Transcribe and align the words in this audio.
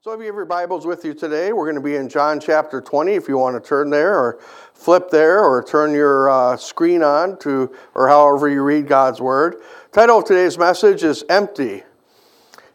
So, 0.00 0.12
if 0.12 0.20
you 0.20 0.26
have 0.26 0.36
your 0.36 0.44
Bibles 0.44 0.86
with 0.86 1.04
you 1.04 1.12
today, 1.12 1.52
we're 1.52 1.64
going 1.64 1.74
to 1.74 1.80
be 1.80 1.96
in 1.96 2.08
John 2.08 2.38
chapter 2.38 2.80
20 2.80 3.14
if 3.14 3.26
you 3.26 3.36
want 3.36 3.60
to 3.60 3.68
turn 3.68 3.90
there 3.90 4.16
or 4.16 4.38
flip 4.72 5.10
there 5.10 5.42
or 5.42 5.60
turn 5.60 5.92
your 5.92 6.30
uh, 6.30 6.56
screen 6.56 7.02
on 7.02 7.36
to, 7.40 7.74
or 7.96 8.06
however 8.06 8.48
you 8.48 8.62
read 8.62 8.86
God's 8.86 9.20
Word. 9.20 9.56
Title 9.90 10.18
of 10.18 10.24
today's 10.24 10.56
message 10.56 11.02
is 11.02 11.24
Empty. 11.28 11.82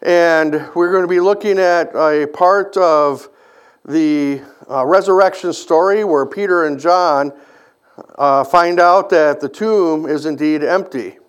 And 0.01 0.69
we're 0.75 0.91
going 0.91 1.03
to 1.03 1.07
be 1.07 1.21
looking 1.21 1.59
at 1.59 1.95
a 1.95 2.27
part 2.27 2.75
of 2.75 3.29
the 3.85 4.41
uh, 4.69 4.85
resurrection 4.85 5.53
story 5.53 6.03
where 6.03 6.25
Peter 6.25 6.65
and 6.65 6.77
John 6.77 7.31
uh, 8.15 8.43
find 8.43 8.81
out 8.81 9.09
that 9.11 9.39
the 9.39 9.47
tomb 9.47 10.07
is 10.07 10.25
indeed 10.25 10.61
empty. 10.61 11.19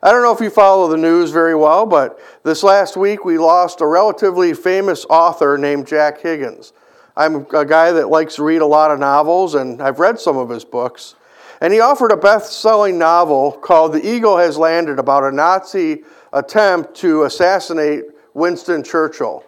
I 0.00 0.12
don't 0.12 0.22
know 0.22 0.32
if 0.32 0.40
you 0.40 0.50
follow 0.50 0.86
the 0.86 0.96
news 0.96 1.32
very 1.32 1.56
well, 1.56 1.84
but 1.84 2.20
this 2.44 2.62
last 2.62 2.96
week 2.96 3.24
we 3.24 3.36
lost 3.36 3.80
a 3.80 3.86
relatively 3.86 4.54
famous 4.54 5.04
author 5.10 5.58
named 5.58 5.88
Jack 5.88 6.20
Higgins. 6.20 6.72
I'm 7.16 7.46
a 7.52 7.64
guy 7.64 7.90
that 7.90 8.08
likes 8.08 8.36
to 8.36 8.44
read 8.44 8.60
a 8.60 8.66
lot 8.66 8.92
of 8.92 9.00
novels, 9.00 9.56
and 9.56 9.82
I've 9.82 9.98
read 9.98 10.20
some 10.20 10.36
of 10.36 10.50
his 10.50 10.64
books. 10.64 11.16
And 11.60 11.72
he 11.72 11.80
offered 11.80 12.12
a 12.12 12.16
best 12.16 12.60
selling 12.60 12.96
novel 12.96 13.50
called 13.50 13.92
The 13.92 14.08
Eagle 14.08 14.36
Has 14.36 14.56
Landed 14.56 15.00
about 15.00 15.24
a 15.24 15.32
Nazi 15.32 16.04
attempt 16.32 16.94
to 16.98 17.24
assassinate 17.24 18.04
Winston 18.34 18.84
Churchill. 18.84 19.44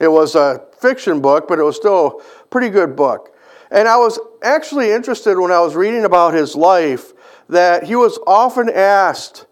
It 0.00 0.06
was 0.06 0.36
a 0.36 0.66
fiction 0.78 1.20
book, 1.20 1.48
but 1.48 1.58
it 1.58 1.64
was 1.64 1.74
still 1.74 2.22
a 2.40 2.46
pretty 2.46 2.68
good 2.68 2.94
book. 2.94 3.36
And 3.72 3.88
I 3.88 3.96
was 3.96 4.20
actually 4.40 4.92
interested 4.92 5.36
when 5.36 5.50
I 5.50 5.58
was 5.58 5.74
reading 5.74 6.04
about 6.04 6.32
his 6.32 6.54
life 6.54 7.12
that 7.48 7.82
he 7.82 7.96
was 7.96 8.20
often 8.24 8.70
asked 8.70 9.46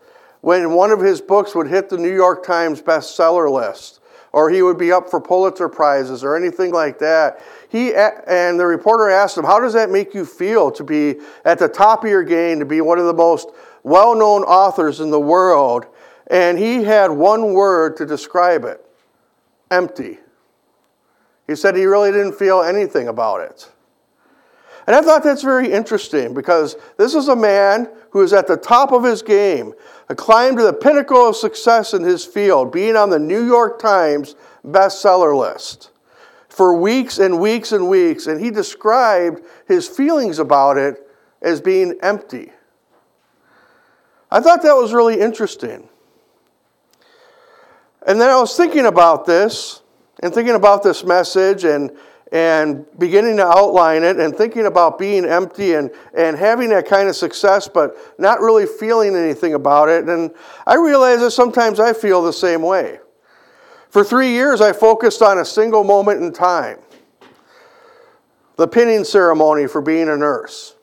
when 0.49 0.73
one 0.73 0.91
of 0.91 0.99
his 0.99 1.21
books 1.21 1.55
would 1.55 1.67
hit 1.67 1.91
the 1.91 1.99
New 1.99 2.15
York 2.15 2.43
Times 2.43 2.81
bestseller 2.81 3.53
list, 3.53 4.01
or 4.33 4.49
he 4.49 4.63
would 4.63 4.79
be 4.79 4.91
up 4.91 5.11
for 5.11 5.21
Pulitzer 5.21 5.69
Prizes 5.69 6.25
or 6.25 6.35
anything 6.35 6.73
like 6.73 6.99
that. 7.01 7.43
He 7.69 7.93
and 7.95 8.59
the 8.59 8.65
reporter 8.65 9.11
asked 9.11 9.37
him, 9.37 9.45
How 9.45 9.61
does 9.61 9.75
that 9.75 9.91
make 9.91 10.15
you 10.15 10.25
feel 10.25 10.71
to 10.71 10.83
be 10.83 11.17
at 11.45 11.59
the 11.59 11.69
top 11.69 12.03
of 12.03 12.09
your 12.09 12.23
game, 12.23 12.61
to 12.61 12.65
be 12.65 12.81
one 12.81 12.99
of 12.99 13.05
the 13.05 13.13
most 13.13 13.51
well 13.83 14.15
known 14.15 14.41
authors 14.45 15.01
in 15.01 15.11
the 15.11 15.21
world? 15.21 15.85
And 16.29 16.59
he 16.59 16.83
had 16.83 17.11
one 17.11 17.53
word 17.53 17.99
to 17.99 18.07
describe 18.07 18.65
it 18.65 18.83
empty. 19.71 20.17
He 21.47 21.57
said 21.57 21.77
he 21.77 21.85
really 21.85 22.11
didn't 22.11 22.39
feel 22.39 22.63
anything 22.63 23.09
about 23.09 23.43
it. 23.43 23.71
And 24.89 24.97
I 24.97 25.03
thought 25.03 25.23
that's 25.23 25.43
very 25.43 25.71
interesting 25.71 26.33
because 26.33 26.75
this 26.97 27.15
is 27.15 27.29
a 27.29 27.37
man 27.37 27.91
who 28.09 28.23
is 28.23 28.33
at 28.33 28.47
the 28.47 28.57
top 28.57 28.91
of 28.91 29.05
his 29.05 29.21
game, 29.21 29.75
climbed 30.17 30.57
to 30.57 30.65
the 30.65 30.73
pinnacle 30.73 31.29
of 31.29 31.37
success 31.37 31.93
in 31.93 32.03
his 32.03 32.25
field, 32.25 32.73
being 32.73 32.97
on 32.97 33.11
the 33.11 33.19
New 33.19 33.45
York 33.45 33.79
Times 33.79 34.35
bestseller 34.67 35.39
list 35.39 35.91
for 36.49 36.75
weeks 36.75 37.19
and 37.19 37.39
weeks 37.39 37.73
and 37.73 37.87
weeks. 37.87 38.29
And 38.29 38.41
he 38.41 38.51
described 38.51 39.43
his 39.67 39.87
feelings 39.87 40.39
about 40.39 40.79
it 40.79 41.07
as 41.43 41.61
being 41.61 41.99
empty. 42.01 42.51
I 44.31 44.41
thought 44.41 44.63
that 44.63 44.73
was 44.73 44.95
really 44.95 45.21
interesting. 45.21 45.87
And 48.07 48.19
then 48.19 48.31
I 48.31 48.41
was 48.41 48.57
thinking 48.57 48.87
about 48.87 49.27
this 49.27 49.83
and 50.23 50.33
thinking 50.33 50.55
about 50.55 50.83
this 50.83 51.05
message 51.05 51.65
and 51.65 51.91
and 52.33 52.85
beginning 52.99 53.37
to 53.39 53.47
outline 53.47 54.03
it 54.03 54.19
and 54.19 54.37
thinking 54.37 54.67
about 54.67 54.99
being 54.99 55.25
empty 55.25 55.75
and, 55.75 55.91
and 56.15 56.37
having 56.37 56.69
that 56.71 56.87
kind 56.87 57.09
of 57.09 57.17
success, 57.17 57.69
but 57.69 57.97
not 58.19 58.41
really 58.41 58.67
feeling 58.67 59.17
anything 59.17 59.55
about 59.55 59.89
it. 59.89 60.05
And 60.05 60.35
I 60.67 60.77
realize 60.77 61.21
that 61.21 61.31
sometimes 61.31 61.81
I 61.81 61.93
feel 61.93 62.23
the 62.23 62.33
same 62.33 62.63
way. 62.63 63.01
For 63.91 64.05
three 64.05 64.31
years, 64.31 64.61
I 64.61 64.73
focused 64.73 65.23
on 65.23 65.39
a 65.39 65.45
single 65.45 65.85
moment 65.85 66.23
in 66.23 66.33
time 66.33 66.79
the 68.57 68.67
pinning 68.67 69.05
ceremony 69.05 69.69
for 69.69 69.81
being 69.81 70.09
a 70.09 70.17
nurse. 70.17 70.75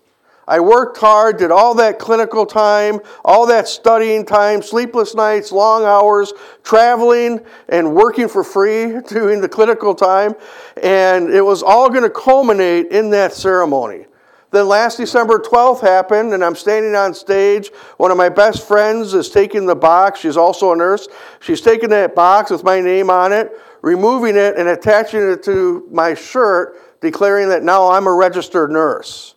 I 0.48 0.60
worked 0.60 0.98
hard, 0.98 1.38
did 1.38 1.50
all 1.50 1.74
that 1.76 1.98
clinical 1.98 2.46
time, 2.46 3.00
all 3.24 3.48
that 3.48 3.68
studying 3.68 4.26
time, 4.26 4.62
sleepless 4.62 5.16
nights, 5.16 5.52
long 5.52 5.84
hours, 5.84 6.34
traveling 6.64 7.40
and 7.70 7.96
working 7.96 8.28
for 8.28 8.44
free 8.44 9.00
during 9.08 9.42
the 9.42 9.50
clinical 9.50 9.96
time. 9.96 10.36
And 10.82 11.30
it 11.30 11.42
was 11.42 11.64
all 11.64 11.90
going 11.90 12.04
to 12.04 12.10
culminate 12.10 12.88
in 12.88 13.10
that 13.12 13.34
ceremony. 13.34 14.06
Then 14.52 14.68
last 14.68 14.98
December 14.98 15.40
12th 15.40 15.82
happened, 15.82 16.34
and 16.34 16.42
I'm 16.42 16.56
standing 16.56 16.96
on 16.96 17.14
stage. 17.14 17.72
One 17.98 18.10
of 18.10 18.16
my 18.16 18.30
best 18.30 18.66
friends 18.66 19.14
is 19.14 19.30
taking 19.30 19.66
the 19.66 19.76
box. 19.76 20.22
She's 20.22 20.38
also 20.38 20.72
a 20.72 20.76
nurse. 20.78 21.10
She's 21.42 21.60
taking 21.60 21.90
that 21.90 22.16
box 22.16 22.52
with 22.52 22.64
my 22.64 22.80
name 22.80 23.10
on 23.10 23.34
it, 23.34 23.52
removing 23.82 24.38
it, 24.38 24.56
and 24.56 24.70
attaching 24.70 25.30
it 25.30 25.44
to 25.44 25.86
my 25.92 26.14
shirt, 26.14 27.02
declaring 27.02 27.50
that 27.50 27.64
now 27.64 27.90
I'm 27.90 28.08
a 28.08 28.14
registered 28.14 28.72
nurse. 28.72 29.35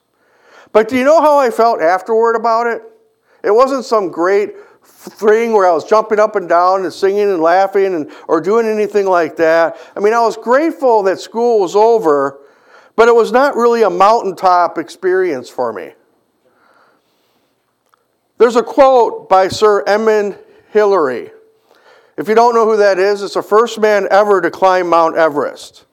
But 0.73 0.89
do 0.89 0.97
you 0.97 1.05
know 1.05 1.21
how 1.21 1.39
I 1.39 1.51
felt 1.51 1.81
afterward 1.81 2.37
about 2.37 2.67
it? 2.67 2.83
It 3.43 3.51
wasn't 3.51 3.85
some 3.85 4.11
great 4.11 4.55
thing 4.83 5.53
where 5.53 5.67
I 5.67 5.73
was 5.73 5.85
jumping 5.85 6.19
up 6.19 6.37
and 6.37 6.49
down 6.49 6.85
and 6.85 6.93
singing 6.93 7.31
and 7.31 7.41
laughing 7.41 7.95
and, 7.95 8.11
or 8.27 8.41
doing 8.41 8.67
anything 8.67 9.07
like 9.07 9.37
that. 9.37 9.77
I 9.97 10.01
mean, 10.01 10.13
I 10.13 10.21
was 10.21 10.37
grateful 10.37 11.03
that 11.05 11.21
school 11.21 11.61
was 11.61 11.77
over, 11.77 12.41
but 12.97 13.09
it 13.09 13.15
was 13.15 13.33
not 13.33 13.55
really 13.55 13.83
a 13.83 13.91
mountaintop 13.91 14.79
experience 14.79 15.49
for 15.49 15.73
me. 15.73 15.93
There's 18.39 18.57
a 18.57 18.63
quote 18.63 19.29
by 19.29 19.49
Sir 19.49 19.85
Edmund 19.87 20.39
Hillary. 20.71 21.31
If 22.17 22.29
you 22.29 22.35
don't 22.35 22.55
know 22.55 22.67
who 22.67 22.77
that 22.77 22.99
is, 22.99 23.23
it's 23.23 23.35
the 23.35 23.43
first 23.43 23.79
man 23.79 24.09
ever 24.11 24.41
to 24.41 24.51
climb 24.51 24.89
Mount 24.89 25.17
Everest. 25.17 25.87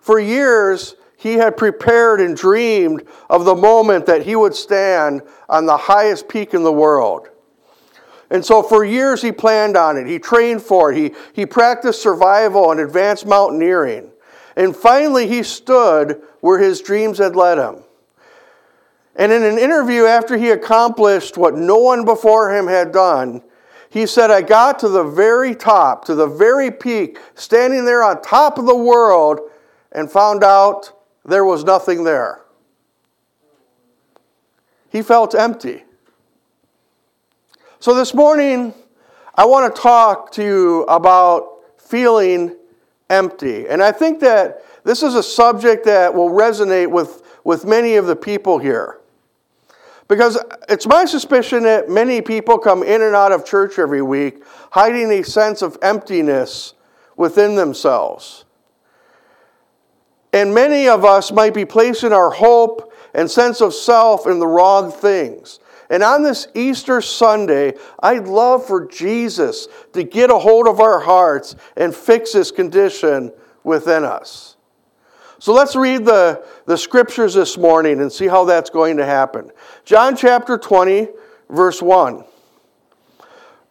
For 0.00 0.18
years, 0.18 0.96
he 1.20 1.34
had 1.34 1.56
prepared 1.56 2.20
and 2.20 2.36
dreamed 2.36 3.02
of 3.28 3.44
the 3.44 3.54
moment 3.54 4.06
that 4.06 4.22
he 4.22 4.36
would 4.36 4.54
stand 4.54 5.20
on 5.48 5.66
the 5.66 5.76
highest 5.76 6.28
peak 6.28 6.54
in 6.54 6.62
the 6.62 6.72
world. 6.72 7.28
And 8.30 8.44
so 8.44 8.62
for 8.62 8.84
years 8.84 9.20
he 9.20 9.32
planned 9.32 9.76
on 9.76 9.96
it. 9.96 10.06
He 10.06 10.20
trained 10.20 10.62
for 10.62 10.92
it. 10.92 10.96
He, 10.96 11.14
he 11.32 11.44
practiced 11.44 12.00
survival 12.00 12.70
and 12.70 12.78
advanced 12.78 13.26
mountaineering. 13.26 14.12
And 14.54 14.76
finally 14.76 15.26
he 15.26 15.42
stood 15.42 16.22
where 16.38 16.60
his 16.60 16.80
dreams 16.80 17.18
had 17.18 17.34
led 17.34 17.58
him. 17.58 17.82
And 19.16 19.32
in 19.32 19.42
an 19.42 19.58
interview 19.58 20.04
after 20.04 20.36
he 20.36 20.50
accomplished 20.50 21.36
what 21.36 21.56
no 21.56 21.78
one 21.78 22.04
before 22.04 22.54
him 22.54 22.68
had 22.68 22.92
done, 22.92 23.42
he 23.90 24.06
said, 24.06 24.30
I 24.30 24.42
got 24.42 24.78
to 24.80 24.88
the 24.88 25.02
very 25.02 25.56
top, 25.56 26.04
to 26.04 26.14
the 26.14 26.28
very 26.28 26.70
peak, 26.70 27.18
standing 27.34 27.84
there 27.86 28.04
on 28.04 28.22
top 28.22 28.56
of 28.56 28.66
the 28.66 28.76
world, 28.76 29.40
and 29.90 30.08
found 30.08 30.44
out 30.44 30.92
there 31.28 31.44
was 31.44 31.62
nothing 31.62 32.04
there. 32.04 32.40
He 34.88 35.02
felt 35.02 35.34
empty. 35.34 35.84
So 37.80 37.94
this 37.94 38.14
morning, 38.14 38.74
I 39.34 39.44
want 39.44 39.74
to 39.74 39.80
talk 39.80 40.32
to 40.32 40.42
you 40.42 40.82
about 40.84 41.60
feeling 41.76 42.56
empty. 43.10 43.68
And 43.68 43.82
I 43.82 43.92
think 43.92 44.20
that 44.20 44.64
this 44.84 45.02
is 45.02 45.14
a 45.14 45.22
subject 45.22 45.84
that 45.84 46.14
will 46.14 46.30
resonate 46.30 46.90
with, 46.90 47.22
with 47.44 47.64
many 47.64 47.96
of 47.96 48.06
the 48.06 48.16
people 48.16 48.58
here. 48.58 48.98
Because 50.08 50.38
it's 50.70 50.86
my 50.86 51.04
suspicion 51.04 51.64
that 51.64 51.90
many 51.90 52.22
people 52.22 52.56
come 52.58 52.82
in 52.82 53.02
and 53.02 53.14
out 53.14 53.30
of 53.30 53.44
church 53.44 53.78
every 53.78 54.00
week 54.00 54.42
hiding 54.70 55.10
a 55.12 55.22
sense 55.22 55.60
of 55.60 55.76
emptiness 55.82 56.72
within 57.16 57.54
themselves. 57.54 58.46
And 60.38 60.54
many 60.54 60.86
of 60.86 61.04
us 61.04 61.32
might 61.32 61.52
be 61.52 61.64
placing 61.64 62.12
our 62.12 62.30
hope 62.30 62.92
and 63.12 63.28
sense 63.28 63.60
of 63.60 63.74
self 63.74 64.24
in 64.28 64.38
the 64.38 64.46
wrong 64.46 64.92
things. 64.92 65.58
And 65.90 66.00
on 66.00 66.22
this 66.22 66.46
Easter 66.54 67.00
Sunday, 67.00 67.74
I'd 67.98 68.28
love 68.28 68.64
for 68.64 68.86
Jesus 68.86 69.66
to 69.94 70.04
get 70.04 70.30
a 70.30 70.38
hold 70.38 70.68
of 70.68 70.78
our 70.78 71.00
hearts 71.00 71.56
and 71.76 71.92
fix 71.92 72.34
this 72.34 72.52
condition 72.52 73.32
within 73.64 74.04
us. 74.04 74.56
So 75.40 75.52
let's 75.52 75.74
read 75.74 76.04
the, 76.04 76.46
the 76.66 76.78
scriptures 76.78 77.34
this 77.34 77.58
morning 77.58 78.00
and 78.00 78.12
see 78.12 78.28
how 78.28 78.44
that's 78.44 78.70
going 78.70 78.96
to 78.98 79.04
happen. 79.04 79.50
John 79.84 80.14
chapter 80.14 80.56
20, 80.56 81.08
verse 81.50 81.82
1. 81.82 82.22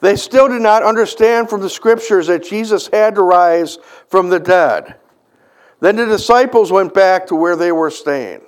They 0.00 0.16
still 0.16 0.48
did 0.48 0.62
not 0.62 0.82
understand 0.82 1.50
from 1.50 1.60
the 1.60 1.70
scriptures 1.70 2.28
that 2.28 2.44
Jesus 2.44 2.88
had 2.88 3.16
to 3.16 3.22
rise 3.22 3.78
from 4.08 4.28
the 4.28 4.38
dead. 4.38 4.96
Then 5.80 5.96
the 5.96 6.06
disciples 6.06 6.72
went 6.72 6.94
back 6.94 7.26
to 7.28 7.34
where 7.34 7.56
they 7.56 7.72
were 7.72 7.90
staying. 7.90 8.42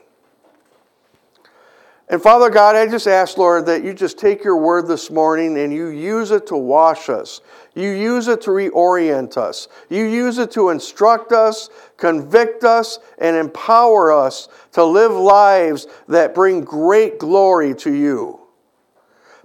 And 2.08 2.20
Father 2.20 2.50
God, 2.50 2.74
I 2.74 2.88
just 2.88 3.06
ask, 3.06 3.38
Lord, 3.38 3.66
that 3.66 3.84
you 3.84 3.94
just 3.94 4.18
take 4.18 4.42
your 4.42 4.56
word 4.56 4.88
this 4.88 5.12
morning 5.12 5.56
and 5.58 5.72
you 5.72 5.88
use 5.88 6.32
it 6.32 6.44
to 6.48 6.56
wash 6.56 7.08
us. 7.08 7.40
You 7.76 7.90
use 7.90 8.26
it 8.26 8.40
to 8.42 8.50
reorient 8.50 9.36
us. 9.36 9.68
You 9.88 10.06
use 10.06 10.38
it 10.38 10.50
to 10.52 10.70
instruct 10.70 11.30
us, 11.30 11.70
convict 11.96 12.64
us, 12.64 12.98
and 13.18 13.36
empower 13.36 14.10
us 14.10 14.48
to 14.72 14.84
live 14.84 15.12
lives 15.12 15.86
that 16.08 16.34
bring 16.34 16.62
great 16.62 17.20
glory 17.20 17.76
to 17.76 17.94
you. 17.94 18.39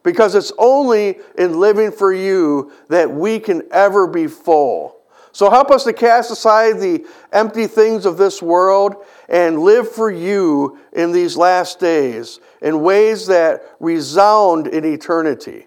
Because 0.06 0.36
it's 0.36 0.54
only 0.60 1.18
in 1.36 1.60
living 1.60 1.92
for 1.92 2.13
you 2.13 2.72
that 2.90 3.12
we 3.12 3.40
can 3.40 3.63
ever 3.72 4.07
be 4.07 4.28
full. 4.28 4.96
So 5.31 5.50
help 5.50 5.72
us 5.72 5.84
to 5.84 5.94
cast 5.94 6.31
aside 6.31 6.80
the 6.80 7.06
empty 7.34 7.68
things 7.68 8.06
of 8.06 8.18
this 8.18 8.42
world 8.42 9.04
and 9.28 9.60
live 9.60 9.92
for 9.92 10.10
you 10.10 10.80
in 10.94 11.12
these 11.12 11.36
last 11.36 11.80
days 11.80 12.40
in 12.62 12.81
ways 12.81 13.25
that 13.28 13.63
resound 13.80 14.68
in 14.68 14.86
eternity. 14.86 15.66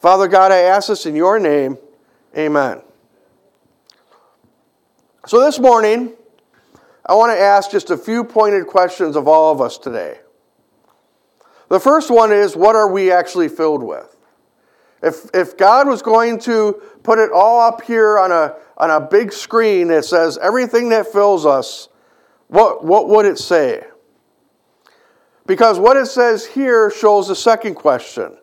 Father 0.00 0.28
God, 0.28 0.52
I 0.52 0.58
ask 0.58 0.88
this 0.88 1.06
in 1.06 1.14
your 1.14 1.38
name. 1.38 1.78
Amen. 2.36 2.82
So 5.26 5.40
this 5.40 5.58
morning, 5.58 6.12
I 7.06 7.14
want 7.14 7.32
to 7.32 7.40
ask 7.40 7.70
just 7.70 7.90
a 7.90 7.96
few 7.96 8.24
pointed 8.24 8.66
questions 8.66 9.14
of 9.14 9.28
all 9.28 9.52
of 9.52 9.60
us 9.60 9.78
today. 9.78 10.18
The 11.68 11.80
first 11.80 12.10
one 12.10 12.32
is 12.32 12.56
what 12.56 12.76
are 12.76 12.90
we 12.90 13.10
actually 13.10 13.48
filled 13.48 13.82
with? 13.82 14.16
If, 15.02 15.30
if 15.34 15.56
God 15.56 15.86
was 15.86 16.02
going 16.02 16.38
to 16.40 16.82
put 17.02 17.18
it 17.18 17.30
all 17.32 17.60
up 17.60 17.82
here 17.82 18.18
on 18.18 18.32
a, 18.32 18.56
on 18.76 18.90
a 18.90 19.00
big 19.00 19.32
screen 19.32 19.88
that 19.88 20.04
says 20.04 20.38
everything 20.38 20.88
that 20.90 21.12
fills 21.12 21.44
us, 21.44 21.88
what, 22.48 22.84
what 22.84 23.08
would 23.08 23.26
it 23.26 23.38
say? 23.38 23.84
Because 25.46 25.78
what 25.78 25.96
it 25.96 26.06
says 26.06 26.46
here 26.46 26.90
shows 26.90 27.28
the 27.28 27.36
second 27.36 27.74
question 27.74 28.36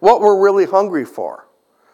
what 0.00 0.20
we're 0.20 0.40
really 0.40 0.66
hungry 0.66 1.04
for, 1.04 1.46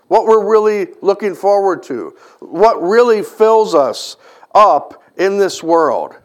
what 0.07 0.25
we're 0.25 0.49
really 0.49 0.89
looking 1.03 1.35
forward 1.35 1.83
to, 1.83 2.17
what 2.41 2.83
really 2.83 3.23
fills 3.23 3.75
us 3.75 4.17
up 4.55 5.03
in 5.17 5.39
this 5.39 5.63
world. 5.63 6.17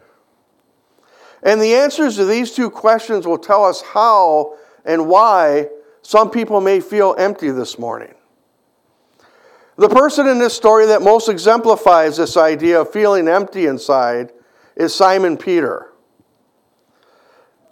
And 1.44 1.60
the 1.60 1.74
answers 1.74 2.16
to 2.16 2.24
these 2.24 2.52
two 2.52 2.70
questions 2.70 3.26
will 3.26 3.38
tell 3.38 3.64
us 3.64 3.82
how 3.82 4.56
and 4.84 5.06
why 5.06 5.68
some 6.02 6.30
people 6.30 6.60
may 6.60 6.80
feel 6.80 7.14
empty 7.18 7.50
this 7.50 7.78
morning. 7.78 8.14
The 9.76 9.88
person 9.88 10.26
in 10.26 10.38
this 10.38 10.54
story 10.54 10.86
that 10.86 11.02
most 11.02 11.28
exemplifies 11.28 12.16
this 12.16 12.36
idea 12.36 12.80
of 12.80 12.92
feeling 12.92 13.28
empty 13.28 13.66
inside 13.66 14.32
is 14.76 14.94
Simon 14.94 15.36
Peter. 15.36 15.90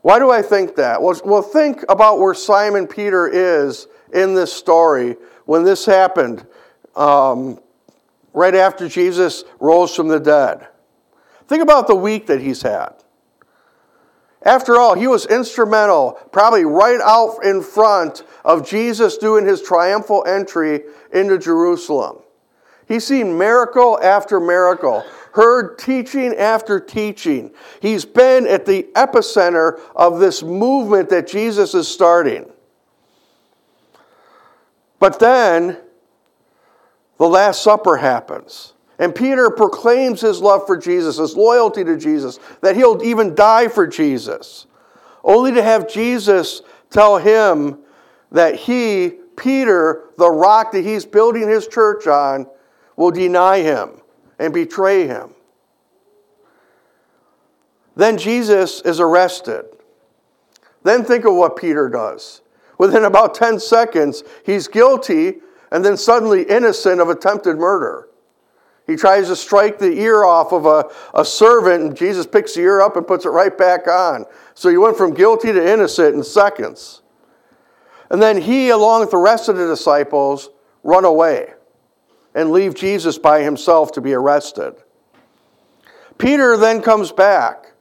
Why 0.02 0.18
do 0.18 0.30
I 0.30 0.42
think 0.42 0.74
that? 0.76 1.00
Well, 1.00 1.42
think 1.42 1.84
about 1.88 2.18
where 2.18 2.34
Simon 2.34 2.88
Peter 2.88 3.28
is 3.28 3.86
in 4.12 4.34
this 4.34 4.52
story 4.52 5.16
when 5.44 5.64
this 5.64 5.86
happened 5.86 6.44
um, 6.96 7.60
right 8.32 8.54
after 8.54 8.88
Jesus 8.88 9.44
rose 9.60 9.94
from 9.94 10.08
the 10.08 10.18
dead. 10.18 10.66
Think 11.46 11.62
about 11.62 11.86
the 11.86 11.94
week 11.94 12.26
that 12.26 12.40
he's 12.40 12.62
had. 12.62 13.01
After 14.44 14.78
all, 14.78 14.94
he 14.94 15.06
was 15.06 15.26
instrumental, 15.26 16.12
probably 16.32 16.64
right 16.64 17.00
out 17.00 17.44
in 17.44 17.62
front 17.62 18.24
of 18.44 18.68
Jesus 18.68 19.16
doing 19.16 19.46
his 19.46 19.62
triumphal 19.62 20.24
entry 20.26 20.82
into 21.12 21.38
Jerusalem. 21.38 22.18
He's 22.88 23.06
seen 23.06 23.38
miracle 23.38 23.98
after 24.02 24.40
miracle, 24.40 25.04
heard 25.32 25.78
teaching 25.78 26.34
after 26.34 26.80
teaching. 26.80 27.52
He's 27.80 28.04
been 28.04 28.46
at 28.46 28.66
the 28.66 28.84
epicenter 28.94 29.80
of 29.94 30.18
this 30.18 30.42
movement 30.42 31.08
that 31.10 31.26
Jesus 31.26 31.74
is 31.74 31.86
starting. 31.86 32.50
But 34.98 35.18
then 35.18 35.78
the 37.18 37.28
Last 37.28 37.62
Supper 37.62 37.96
happens. 37.96 38.71
And 38.98 39.14
Peter 39.14 39.50
proclaims 39.50 40.20
his 40.20 40.40
love 40.40 40.66
for 40.66 40.76
Jesus, 40.76 41.16
his 41.16 41.36
loyalty 41.36 41.82
to 41.84 41.96
Jesus, 41.96 42.38
that 42.60 42.76
he'll 42.76 43.02
even 43.02 43.34
die 43.34 43.68
for 43.68 43.86
Jesus, 43.86 44.66
only 45.24 45.52
to 45.52 45.62
have 45.62 45.88
Jesus 45.88 46.62
tell 46.90 47.18
him 47.18 47.78
that 48.30 48.54
he, 48.54 49.14
Peter, 49.36 50.04
the 50.18 50.30
rock 50.30 50.72
that 50.72 50.84
he's 50.84 51.04
building 51.04 51.48
his 51.48 51.66
church 51.66 52.06
on, 52.06 52.46
will 52.96 53.10
deny 53.10 53.60
him 53.60 54.00
and 54.38 54.52
betray 54.52 55.06
him. 55.06 55.30
Then 57.96 58.16
Jesus 58.16 58.80
is 58.82 59.00
arrested. 59.00 59.64
Then 60.82 61.04
think 61.04 61.24
of 61.24 61.34
what 61.34 61.56
Peter 61.56 61.88
does. 61.88 62.40
Within 62.78 63.04
about 63.04 63.34
10 63.34 63.60
seconds, 63.60 64.24
he's 64.44 64.66
guilty 64.66 65.40
and 65.70 65.84
then 65.84 65.96
suddenly 65.96 66.42
innocent 66.42 67.00
of 67.00 67.08
attempted 67.08 67.56
murder. 67.56 68.08
He 68.86 68.96
tries 68.96 69.28
to 69.28 69.36
strike 69.36 69.78
the 69.78 69.92
ear 70.00 70.24
off 70.24 70.52
of 70.52 70.66
a, 70.66 70.90
a 71.14 71.24
servant, 71.24 71.84
and 71.84 71.96
Jesus 71.96 72.26
picks 72.26 72.54
the 72.54 72.62
ear 72.62 72.80
up 72.80 72.96
and 72.96 73.06
puts 73.06 73.24
it 73.24 73.30
right 73.30 73.56
back 73.56 73.86
on. 73.86 74.26
So 74.54 74.68
he 74.68 74.76
went 74.76 74.96
from 74.96 75.14
guilty 75.14 75.52
to 75.52 75.72
innocent 75.72 76.14
in 76.14 76.24
seconds. 76.24 77.02
And 78.10 78.20
then 78.20 78.40
he, 78.40 78.70
along 78.70 79.00
with 79.00 79.10
the 79.10 79.18
rest 79.18 79.48
of 79.48 79.56
the 79.56 79.66
disciples, 79.66 80.50
run 80.82 81.04
away 81.04 81.54
and 82.34 82.50
leave 82.50 82.74
Jesus 82.74 83.18
by 83.18 83.42
himself 83.42 83.92
to 83.92 84.00
be 84.00 84.12
arrested. 84.12 84.74
Peter 86.18 86.56
then 86.56 86.82
comes 86.82 87.12
back 87.12 87.72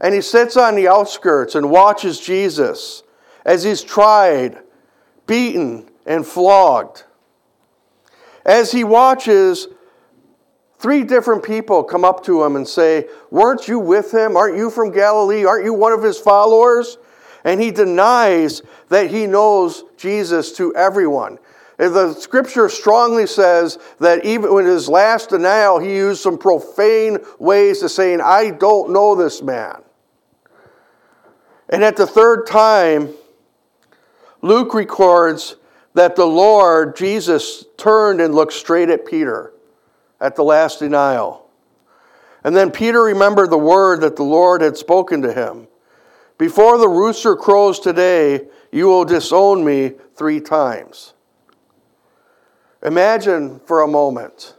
and 0.00 0.14
he 0.14 0.20
sits 0.20 0.56
on 0.56 0.74
the 0.74 0.88
outskirts 0.88 1.54
and 1.54 1.70
watches 1.70 2.18
Jesus 2.18 3.02
as 3.44 3.62
he's 3.62 3.82
tried, 3.82 4.58
beaten, 5.26 5.90
and 6.06 6.26
flogged. 6.26 7.04
As 8.44 8.72
he 8.72 8.84
watches, 8.84 9.68
Three 10.80 11.04
different 11.04 11.42
people 11.42 11.84
come 11.84 12.06
up 12.06 12.24
to 12.24 12.42
him 12.42 12.56
and 12.56 12.66
say, 12.66 13.06
Weren't 13.30 13.68
you 13.68 13.78
with 13.78 14.14
him? 14.14 14.34
Aren't 14.34 14.56
you 14.56 14.70
from 14.70 14.90
Galilee? 14.90 15.44
Aren't 15.44 15.66
you 15.66 15.74
one 15.74 15.92
of 15.92 16.02
his 16.02 16.18
followers? 16.18 16.96
And 17.44 17.60
he 17.60 17.70
denies 17.70 18.62
that 18.88 19.10
he 19.10 19.26
knows 19.26 19.84
Jesus 19.98 20.52
to 20.52 20.74
everyone. 20.74 21.38
The 21.76 22.14
scripture 22.14 22.70
strongly 22.70 23.26
says 23.26 23.78
that 23.98 24.24
even 24.24 24.58
in 24.58 24.64
his 24.64 24.88
last 24.88 25.28
denial, 25.28 25.78
he 25.78 25.94
used 25.94 26.22
some 26.22 26.38
profane 26.38 27.18
ways 27.38 27.82
of 27.82 27.90
saying, 27.90 28.22
I 28.22 28.50
don't 28.50 28.90
know 28.90 29.14
this 29.14 29.42
man. 29.42 29.82
And 31.68 31.84
at 31.84 31.96
the 31.96 32.06
third 32.06 32.46
time, 32.46 33.10
Luke 34.40 34.72
records 34.72 35.56
that 35.92 36.16
the 36.16 36.26
Lord, 36.26 36.96
Jesus, 36.96 37.66
turned 37.76 38.22
and 38.22 38.34
looked 38.34 38.54
straight 38.54 38.88
at 38.88 39.04
Peter 39.04 39.52
at 40.20 40.36
the 40.36 40.44
last 40.44 40.78
denial. 40.78 41.48
And 42.44 42.56
then 42.56 42.70
Peter 42.70 43.02
remembered 43.02 43.50
the 43.50 43.58
word 43.58 44.00
that 44.00 44.16
the 44.16 44.22
Lord 44.22 44.62
had 44.62 44.76
spoken 44.76 45.22
to 45.22 45.32
him 45.32 45.68
Before 46.38 46.78
the 46.78 46.88
rooster 46.88 47.36
crows 47.36 47.80
today, 47.80 48.48
you 48.72 48.86
will 48.86 49.04
disown 49.04 49.64
me 49.64 49.92
three 50.14 50.40
times. 50.40 51.14
Imagine 52.82 53.60
for 53.66 53.82
a 53.82 53.88
moment 53.88 54.54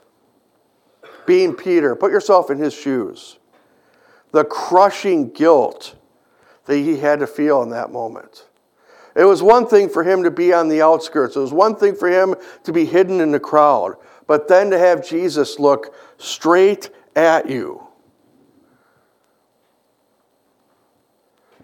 being 1.26 1.56
Peter, 1.56 1.96
put 1.96 2.12
yourself 2.12 2.50
in 2.50 2.58
his 2.58 2.74
shoes, 2.74 3.38
the 4.32 4.44
crushing 4.44 5.30
guilt 5.32 5.96
that 6.66 6.78
he 6.78 6.98
had 6.98 7.20
to 7.20 7.28
feel 7.28 7.64
in 7.64 7.70
that 7.70 7.92
moment. 7.92 8.48
It 9.16 9.26
was 9.26 9.44
one 9.44 9.68
thing 9.68 9.90
for 9.90 10.04
him 10.04 10.24
to 10.24 10.32
be 10.32 10.54
on 10.54 10.70
the 10.70 10.82
outskirts. 10.82 11.36
It 11.36 11.40
was 11.40 11.52
one 11.52 11.76
thing 11.76 11.96
for 11.96 12.08
him 12.08 12.36
to 12.64 12.72
be 12.72 12.86
hidden 12.86 13.20
in 13.20 13.32
the 13.32 13.40
crowd 13.40 13.96
but 14.28 14.48
then 14.48 14.70
to 14.72 14.80
have 14.80 15.08
Jesus 15.08 15.60
look 15.60 15.94
straight 16.18 16.90
at 17.16 17.50
you. 17.50 17.86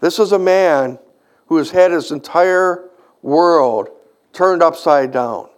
This 0.00 0.18
is 0.18 0.32
a 0.32 0.38
man 0.38 0.98
who 1.46 1.56
has 1.56 1.70
had 1.70 1.90
his 1.90 2.10
entire 2.12 2.90
world 3.22 3.88
turned 4.32 4.62
upside 4.62 5.10
down. 5.10 5.48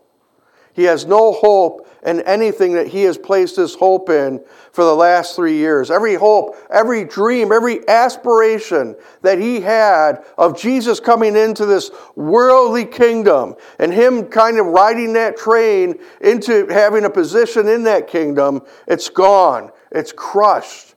He 0.73 0.85
has 0.85 1.05
no 1.05 1.33
hope 1.33 1.87
in 2.05 2.21
anything 2.23 2.73
that 2.75 2.89
he 2.89 3.03
has 3.03 3.19
placed 3.19 3.57
his 3.57 3.75
hope 3.75 4.09
in 4.09 4.43
for 4.73 4.85
the 4.85 4.95
last 4.95 5.37
three 5.37 5.57
years. 5.57 5.91
Every 5.91 6.15
hope, 6.15 6.57
every 6.71 7.05
dream, 7.05 7.53
every 7.53 7.87
aspiration 7.89 8.97
that 9.23 9.39
he 9.39 9.61
had 9.61 10.25
of 10.39 10.59
Jesus 10.59 11.01
coming 11.01 11.37
into 11.37 11.67
this 11.67 11.91
worldly 12.17 12.85
kingdom 12.85 13.55
and 13.79 13.93
him 13.93 14.27
kind 14.27 14.59
of 14.59 14.67
riding 14.67 15.13
that 15.15 15.37
train 15.37 15.99
into 16.21 16.67
having 16.69 17.05
a 17.05 17.11
position 17.11 17.69
in 17.69 17.83
that 17.85 18.09
kingdom, 18.09 18.63
it's 18.87 19.09
gone. 19.09 19.71
It's 19.93 20.13
crushed. 20.13 20.95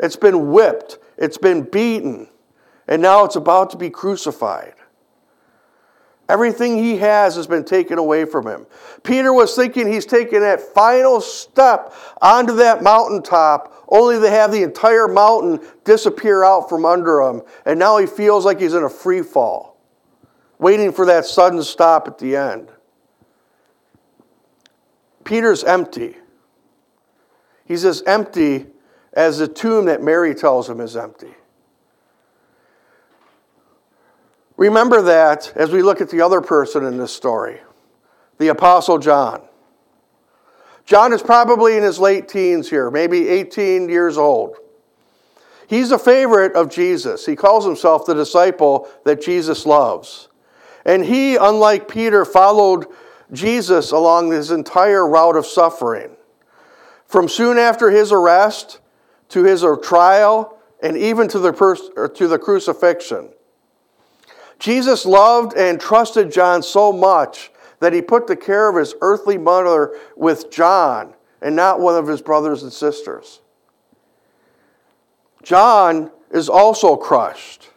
It's 0.00 0.16
been 0.16 0.50
whipped. 0.50 0.98
It's 1.18 1.38
been 1.38 1.62
beaten. 1.62 2.28
And 2.88 3.02
now 3.02 3.24
it's 3.24 3.36
about 3.36 3.70
to 3.70 3.76
be 3.76 3.90
crucified. 3.90 4.74
Everything 6.28 6.78
he 6.78 6.96
has 6.98 7.36
has 7.36 7.46
been 7.46 7.64
taken 7.64 7.98
away 7.98 8.24
from 8.24 8.46
him. 8.46 8.66
Peter 9.02 9.32
was 9.32 9.54
thinking 9.54 9.86
he's 9.86 10.06
taking 10.06 10.40
that 10.40 10.60
final 10.60 11.20
step 11.20 11.92
onto 12.22 12.56
that 12.56 12.82
mountaintop, 12.82 13.84
only 13.88 14.18
to 14.18 14.30
have 14.30 14.50
the 14.50 14.62
entire 14.62 15.06
mountain 15.06 15.60
disappear 15.84 16.42
out 16.42 16.68
from 16.68 16.86
under 16.86 17.20
him. 17.20 17.42
And 17.66 17.78
now 17.78 17.98
he 17.98 18.06
feels 18.06 18.46
like 18.46 18.58
he's 18.58 18.72
in 18.72 18.84
a 18.84 18.88
free 18.88 19.22
fall, 19.22 19.78
waiting 20.58 20.92
for 20.92 21.04
that 21.06 21.26
sudden 21.26 21.62
stop 21.62 22.08
at 22.08 22.18
the 22.18 22.36
end. 22.36 22.70
Peter's 25.24 25.62
empty. 25.64 26.16
He's 27.66 27.84
as 27.84 28.02
empty 28.02 28.66
as 29.12 29.38
the 29.38 29.48
tomb 29.48 29.86
that 29.86 30.02
Mary 30.02 30.34
tells 30.34 30.68
him 30.68 30.80
is 30.80 30.96
empty. 30.96 31.34
Remember 34.64 35.02
that 35.02 35.52
as 35.56 35.72
we 35.72 35.82
look 35.82 36.00
at 36.00 36.08
the 36.08 36.22
other 36.22 36.40
person 36.40 36.86
in 36.86 36.96
this 36.96 37.14
story, 37.14 37.60
the 38.38 38.48
Apostle 38.48 38.98
John. 38.98 39.42
John 40.86 41.12
is 41.12 41.22
probably 41.22 41.76
in 41.76 41.82
his 41.82 41.98
late 41.98 42.28
teens 42.28 42.70
here, 42.70 42.90
maybe 42.90 43.28
18 43.28 43.90
years 43.90 44.16
old. 44.16 44.56
He's 45.66 45.90
a 45.90 45.98
favorite 45.98 46.54
of 46.54 46.70
Jesus. 46.70 47.26
He 47.26 47.36
calls 47.36 47.66
himself 47.66 48.06
the 48.06 48.14
disciple 48.14 48.88
that 49.04 49.20
Jesus 49.20 49.66
loves. 49.66 50.28
And 50.86 51.04
he, 51.04 51.36
unlike 51.36 51.86
Peter, 51.86 52.24
followed 52.24 52.86
Jesus 53.32 53.92
along 53.92 54.30
his 54.30 54.50
entire 54.50 55.06
route 55.06 55.36
of 55.36 55.44
suffering. 55.44 56.16
From 57.06 57.28
soon 57.28 57.58
after 57.58 57.90
his 57.90 58.12
arrest 58.12 58.80
to 59.28 59.44
his 59.44 59.62
trial 59.82 60.58
and 60.82 60.96
even 60.96 61.28
to 61.28 61.38
the, 61.38 61.52
pers- 61.52 61.90
to 62.14 62.26
the 62.26 62.38
crucifixion. 62.38 63.28
Jesus 64.58 65.04
loved 65.04 65.56
and 65.56 65.80
trusted 65.80 66.32
John 66.32 66.62
so 66.62 66.92
much 66.92 67.50
that 67.80 67.92
he 67.92 68.00
put 68.00 68.26
the 68.26 68.36
care 68.36 68.68
of 68.68 68.76
his 68.76 68.94
earthly 69.00 69.36
mother 69.36 69.98
with 70.16 70.50
John 70.50 71.14
and 71.42 71.54
not 71.54 71.80
one 71.80 71.96
of 71.96 72.06
his 72.06 72.22
brothers 72.22 72.62
and 72.62 72.72
sisters. 72.72 73.40
John 75.42 76.10
is 76.30 76.48
also 76.48 76.96
crushed. 76.96 77.68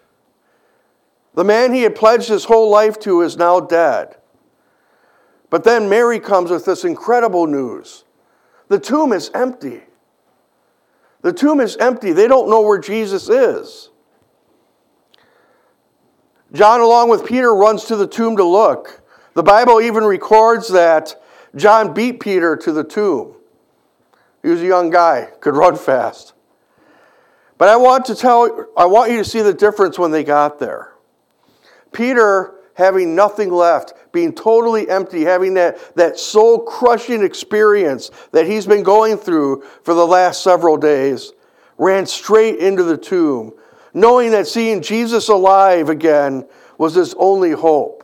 The 1.34 1.44
man 1.44 1.74
he 1.74 1.84
had 1.84 1.96
pledged 1.96 2.30
his 2.30 2.46
whole 2.46 2.70
life 2.70 2.98
to 3.02 3.22
is 3.22 3.38
now 3.38 3.60
dead. 3.60 4.16
But 5.50 5.64
then 5.64 5.90
Mary 5.90 6.20
comes 6.20 6.50
with 6.50 6.66
this 6.66 6.84
incredible 6.84 7.48
news 7.48 8.04
the 8.70 8.80
tomb 8.80 9.14
is 9.14 9.32
empty. 9.34 9.82
The 11.22 11.32
tomb 11.32 11.62
is 11.62 11.78
empty. 11.78 12.12
They 12.12 12.28
don't 12.28 12.50
know 12.50 12.62
where 12.62 12.80
Jesus 12.80 13.30
is. 13.30 13.90
John, 16.54 16.80
along 16.80 17.10
with 17.10 17.26
Peter, 17.26 17.54
runs 17.54 17.86
to 17.86 17.96
the 17.96 18.08
tomb 18.08 18.38
to 18.38 18.44
look. 18.44 19.02
The 19.34 19.44
Bible 19.44 19.82
even 19.82 20.04
records 20.04 20.70
that 20.70 21.22
John 21.56 21.94
beat 21.94 22.20
Peter 22.20 22.56
to 22.56 22.72
the 22.72 22.84
tomb. 22.84 23.36
He 24.42 24.50
was 24.50 24.62
a 24.62 24.66
young 24.66 24.90
guy, 24.90 25.30
could 25.42 25.56
run 25.56 25.76
fast. 25.76 26.34
But 27.58 27.70
I 27.70 27.76
want 27.76 28.06
to 28.06 28.16
tell 28.16 28.68
I 28.78 28.86
want 28.86 29.12
you 29.12 29.18
to 29.18 29.26
see 29.26 29.42
the 29.42 29.54
difference 29.54 29.98
when 29.98 30.12
they 30.12 30.24
got 30.24 30.60
there. 30.60 30.94
Peter 31.92 32.54
having 32.76 33.16
nothing 33.16 33.50
left, 33.50 33.94
being 34.12 34.32
totally 34.32 34.88
empty, 34.88 35.24
having 35.24 35.56
that, 35.56 35.96
that 35.96 36.20
soul 36.20 36.60
crushing 36.60 37.24
experience 37.24 38.12
that 38.32 38.46
he's 38.46 38.68
been 38.68 38.84
going 38.84 39.18
through 39.18 39.64
for 39.82 39.96
the 39.96 40.06
last 40.06 40.44
several 40.44 40.78
days, 40.78 41.34
ran 41.80 42.06
straight 42.06 42.60
into 42.60 42.84
the 42.84 42.98
tomb 42.98 43.52
knowing 43.98 44.30
that 44.30 44.48
seeing 44.48 44.80
Jesus 44.80 45.28
alive 45.28 45.90
again 45.90 46.48
was 46.78 46.94
his 46.94 47.16
only 47.16 47.52
hope. 47.52 48.04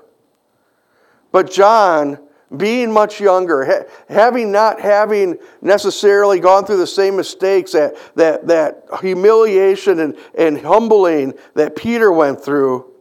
But 1.31 1.51
John, 1.51 2.17
being 2.57 2.91
much 2.91 3.21
younger, 3.21 3.63
ha- 3.63 3.85
having 4.09 4.51
not 4.51 4.81
having 4.81 5.38
necessarily 5.62 6.39
gone 6.39 6.65
through 6.65 6.77
the 6.77 6.88
same 6.88 7.15
mistakes, 7.15 7.73
that, 7.73 7.95
that, 8.15 8.47
that 8.47 8.85
humiliation 9.01 10.00
and, 10.00 10.17
and 10.35 10.57
humbling 10.59 11.35
that 11.53 11.75
Peter 11.75 12.12
went 12.12 12.43
through, 12.43 12.91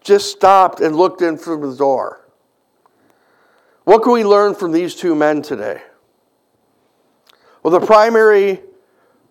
just 0.00 0.30
stopped 0.30 0.80
and 0.80 0.96
looked 0.96 1.20
in 1.20 1.36
from 1.36 1.60
the 1.60 1.76
door. 1.76 2.26
What 3.84 4.02
can 4.02 4.12
we 4.12 4.24
learn 4.24 4.54
from 4.54 4.72
these 4.72 4.94
two 4.94 5.14
men 5.14 5.42
today? 5.42 5.82
Well, 7.62 7.78
the 7.78 7.86
primary 7.86 8.62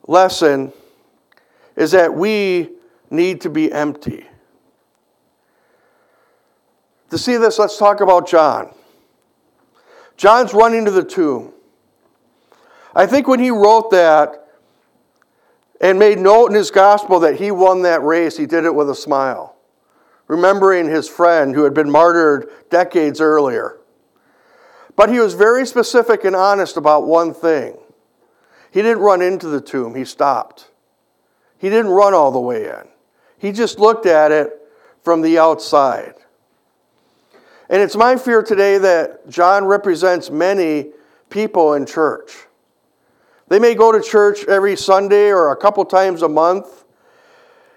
lesson 0.07 0.73
is 1.77 1.91
that 1.91 2.13
we 2.13 2.71
need 3.09 3.39
to 3.41 3.49
be 3.49 3.71
empty. 3.71 4.25
To 7.11 7.17
see 7.17 7.37
this, 7.37 7.57
let's 7.57 7.77
talk 7.77 8.01
about 8.01 8.27
John. 8.27 8.73
John's 10.17 10.53
running 10.53 10.83
to 10.85 10.91
the 10.91 11.03
tomb. 11.03 11.53
I 12.95 13.05
think 13.05 13.27
when 13.27 13.39
he 13.39 13.51
wrote 13.51 13.91
that 13.91 14.47
and 15.79 15.99
made 15.99 16.17
note 16.17 16.47
in 16.47 16.55
his 16.55 16.71
gospel 16.71 17.19
that 17.19 17.35
he 17.35 17.51
won 17.51 17.83
that 17.83 18.01
race, 18.01 18.35
he 18.35 18.47
did 18.47 18.65
it 18.65 18.73
with 18.73 18.89
a 18.89 18.95
smile, 18.95 19.55
remembering 20.27 20.89
his 20.89 21.07
friend 21.07 21.53
who 21.53 21.63
had 21.63 21.75
been 21.75 21.91
martyred 21.91 22.49
decades 22.71 23.21
earlier. 23.21 23.77
But 24.95 25.09
he 25.09 25.19
was 25.19 25.35
very 25.35 25.67
specific 25.67 26.25
and 26.25 26.35
honest 26.35 26.75
about 26.75 27.05
one 27.05 27.35
thing. 27.35 27.77
He 28.71 28.81
didn't 28.81 29.03
run 29.03 29.21
into 29.21 29.47
the 29.47 29.61
tomb, 29.61 29.93
he 29.93 30.03
stopped. 30.03 30.71
He 31.59 31.69
didn't 31.69 31.91
run 31.91 32.13
all 32.13 32.31
the 32.31 32.39
way 32.39 32.65
in, 32.65 32.87
he 33.37 33.51
just 33.51 33.79
looked 33.79 34.05
at 34.05 34.31
it 34.31 34.53
from 35.03 35.21
the 35.21 35.39
outside. 35.39 36.13
And 37.69 37.81
it's 37.81 37.95
my 37.95 38.15
fear 38.15 38.41
today 38.41 38.77
that 38.77 39.27
John 39.29 39.65
represents 39.65 40.29
many 40.29 40.91
people 41.29 41.73
in 41.73 41.85
church. 41.85 42.31
They 43.49 43.59
may 43.59 43.75
go 43.75 43.91
to 43.91 44.01
church 44.01 44.45
every 44.45 44.75
Sunday 44.75 45.31
or 45.31 45.51
a 45.51 45.55
couple 45.55 45.83
times 45.85 46.21
a 46.21 46.29
month. 46.29 46.85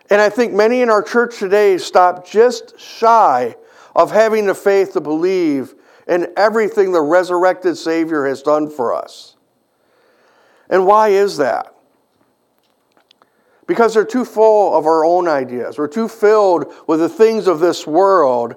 And 0.09 0.21
I 0.21 0.29
think 0.29 0.53
many 0.53 0.83
in 0.83 0.91
our 0.91 1.03
church 1.03 1.39
today 1.39 1.79
stop 1.79 2.27
just 2.27 2.79
shy 2.79 3.57
of 3.95 4.11
having 4.11 4.47
the 4.47 4.55
faith 4.55 4.93
to 4.93 5.01
believe 5.01 5.75
in 6.07 6.33
everything 6.37 6.93
the 6.93 7.01
resurrected 7.01 7.77
Savior 7.77 8.27
has 8.27 8.43
done 8.43 8.69
for 8.69 8.95
us. 8.95 9.37
And 10.69 10.87
why 10.87 11.09
is 11.09 11.37
that? 11.37 11.75
Because 13.71 13.95
they're 13.95 14.05
too 14.05 14.25
full 14.25 14.77
of 14.77 14.85
our 14.85 15.05
own 15.05 15.29
ideas. 15.29 15.79
We're 15.79 15.87
too 15.87 16.09
filled 16.09 16.75
with 16.89 16.99
the 16.99 17.09
things 17.09 17.47
of 17.47 17.61
this 17.61 17.87
world 17.87 18.57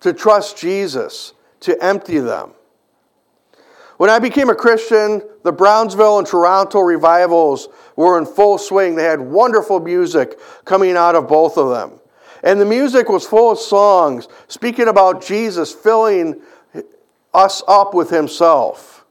to 0.00 0.12
trust 0.12 0.58
Jesus, 0.58 1.32
to 1.60 1.82
empty 1.82 2.18
them. 2.18 2.50
When 3.96 4.10
I 4.10 4.18
became 4.18 4.50
a 4.50 4.54
Christian, 4.54 5.22
the 5.44 5.50
Brownsville 5.52 6.18
and 6.18 6.26
Toronto 6.26 6.80
revivals 6.80 7.70
were 7.96 8.18
in 8.18 8.26
full 8.26 8.58
swing. 8.58 8.96
They 8.96 9.04
had 9.04 9.18
wonderful 9.18 9.80
music 9.80 10.38
coming 10.66 10.94
out 10.94 11.14
of 11.14 11.26
both 11.26 11.56
of 11.56 11.70
them. 11.70 11.98
And 12.42 12.60
the 12.60 12.66
music 12.66 13.08
was 13.08 13.26
full 13.26 13.52
of 13.52 13.58
songs 13.58 14.28
speaking 14.48 14.88
about 14.88 15.24
Jesus 15.24 15.72
filling 15.72 16.38
us 17.32 17.62
up 17.66 17.94
with 17.94 18.10
himself. 18.10 19.06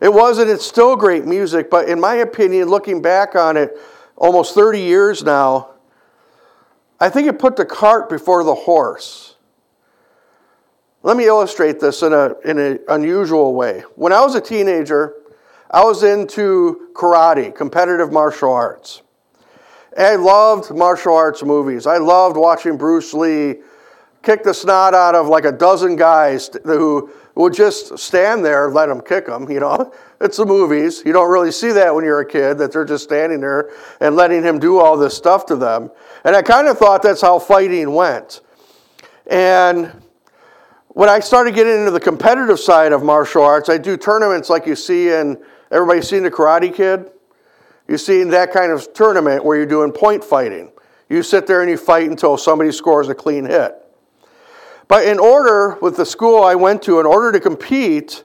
It 0.00 0.12
wasn't, 0.12 0.48
it's 0.48 0.64
still 0.64 0.94
great 0.94 1.24
music, 1.24 1.70
but 1.70 1.88
in 1.88 1.98
my 1.98 2.16
opinion, 2.16 2.68
looking 2.68 3.02
back 3.02 3.34
on 3.34 3.56
it, 3.56 3.76
almost 4.16 4.54
30 4.54 4.80
years 4.80 5.22
now, 5.22 5.70
I 6.98 7.08
think 7.08 7.28
it 7.28 7.38
put 7.38 7.56
the 7.56 7.64
cart 7.64 8.08
before 8.08 8.42
the 8.42 8.54
horse. 8.54 9.36
Let 11.02 11.16
me 11.16 11.26
illustrate 11.26 11.78
this 11.78 12.02
in, 12.02 12.12
a, 12.12 12.34
in 12.44 12.58
an 12.58 12.80
unusual 12.88 13.54
way. 13.54 13.84
When 13.94 14.12
I 14.12 14.22
was 14.22 14.34
a 14.34 14.40
teenager, 14.40 15.14
I 15.70 15.84
was 15.84 16.02
into 16.02 16.88
karate, 16.94 17.54
competitive 17.54 18.12
martial 18.12 18.52
arts. 18.52 19.02
And 19.96 20.06
I 20.06 20.16
loved 20.16 20.74
martial 20.74 21.14
arts 21.14 21.42
movies. 21.42 21.86
I 21.86 21.98
loved 21.98 22.36
watching 22.36 22.76
Bruce 22.76 23.14
Lee 23.14 23.56
kick 24.26 24.42
the 24.42 24.52
snot 24.52 24.92
out 24.92 25.14
of 25.14 25.28
like 25.28 25.44
a 25.44 25.52
dozen 25.52 25.94
guys 25.94 26.50
who 26.64 27.08
would 27.36 27.54
just 27.54 27.96
stand 27.96 28.44
there 28.44 28.66
and 28.66 28.74
let 28.74 28.86
them 28.86 29.00
kick 29.00 29.26
them, 29.26 29.48
you 29.48 29.60
know. 29.60 29.94
It's 30.18 30.38
the 30.38 30.46
movies. 30.46 31.02
You 31.04 31.12
don't 31.12 31.30
really 31.30 31.52
see 31.52 31.72
that 31.72 31.94
when 31.94 32.02
you're 32.02 32.20
a 32.20 32.26
kid, 32.26 32.56
that 32.56 32.72
they're 32.72 32.86
just 32.86 33.04
standing 33.04 33.38
there 33.38 33.70
and 34.00 34.16
letting 34.16 34.42
him 34.42 34.58
do 34.58 34.80
all 34.80 34.96
this 34.96 35.14
stuff 35.14 35.44
to 35.46 35.56
them. 35.56 35.90
And 36.24 36.34
I 36.34 36.40
kind 36.40 36.68
of 36.68 36.78
thought 36.78 37.02
that's 37.02 37.20
how 37.20 37.38
fighting 37.38 37.92
went. 37.92 38.40
And 39.26 39.92
when 40.88 41.10
I 41.10 41.20
started 41.20 41.54
getting 41.54 41.80
into 41.80 41.90
the 41.90 42.00
competitive 42.00 42.58
side 42.58 42.92
of 42.92 43.02
martial 43.02 43.42
arts, 43.42 43.68
I 43.68 43.76
do 43.76 43.98
tournaments 43.98 44.48
like 44.48 44.66
you 44.66 44.74
see 44.74 45.10
in 45.10 45.36
everybody 45.70 46.00
seen 46.00 46.22
the 46.22 46.30
Karate 46.30 46.74
Kid. 46.74 47.10
You 47.86 47.98
see 47.98 48.24
that 48.24 48.54
kind 48.54 48.72
of 48.72 48.94
tournament 48.94 49.44
where 49.44 49.58
you're 49.58 49.66
doing 49.66 49.92
point 49.92 50.24
fighting. 50.24 50.72
You 51.10 51.22
sit 51.22 51.46
there 51.46 51.60
and 51.60 51.70
you 51.70 51.76
fight 51.76 52.08
until 52.08 52.38
somebody 52.38 52.72
scores 52.72 53.10
a 53.10 53.14
clean 53.14 53.44
hit. 53.44 53.85
But 54.88 55.06
in 55.06 55.18
order, 55.18 55.76
with 55.80 55.96
the 55.96 56.06
school 56.06 56.42
I 56.42 56.54
went 56.54 56.82
to, 56.82 57.00
in 57.00 57.06
order 57.06 57.32
to 57.32 57.40
compete, 57.40 58.24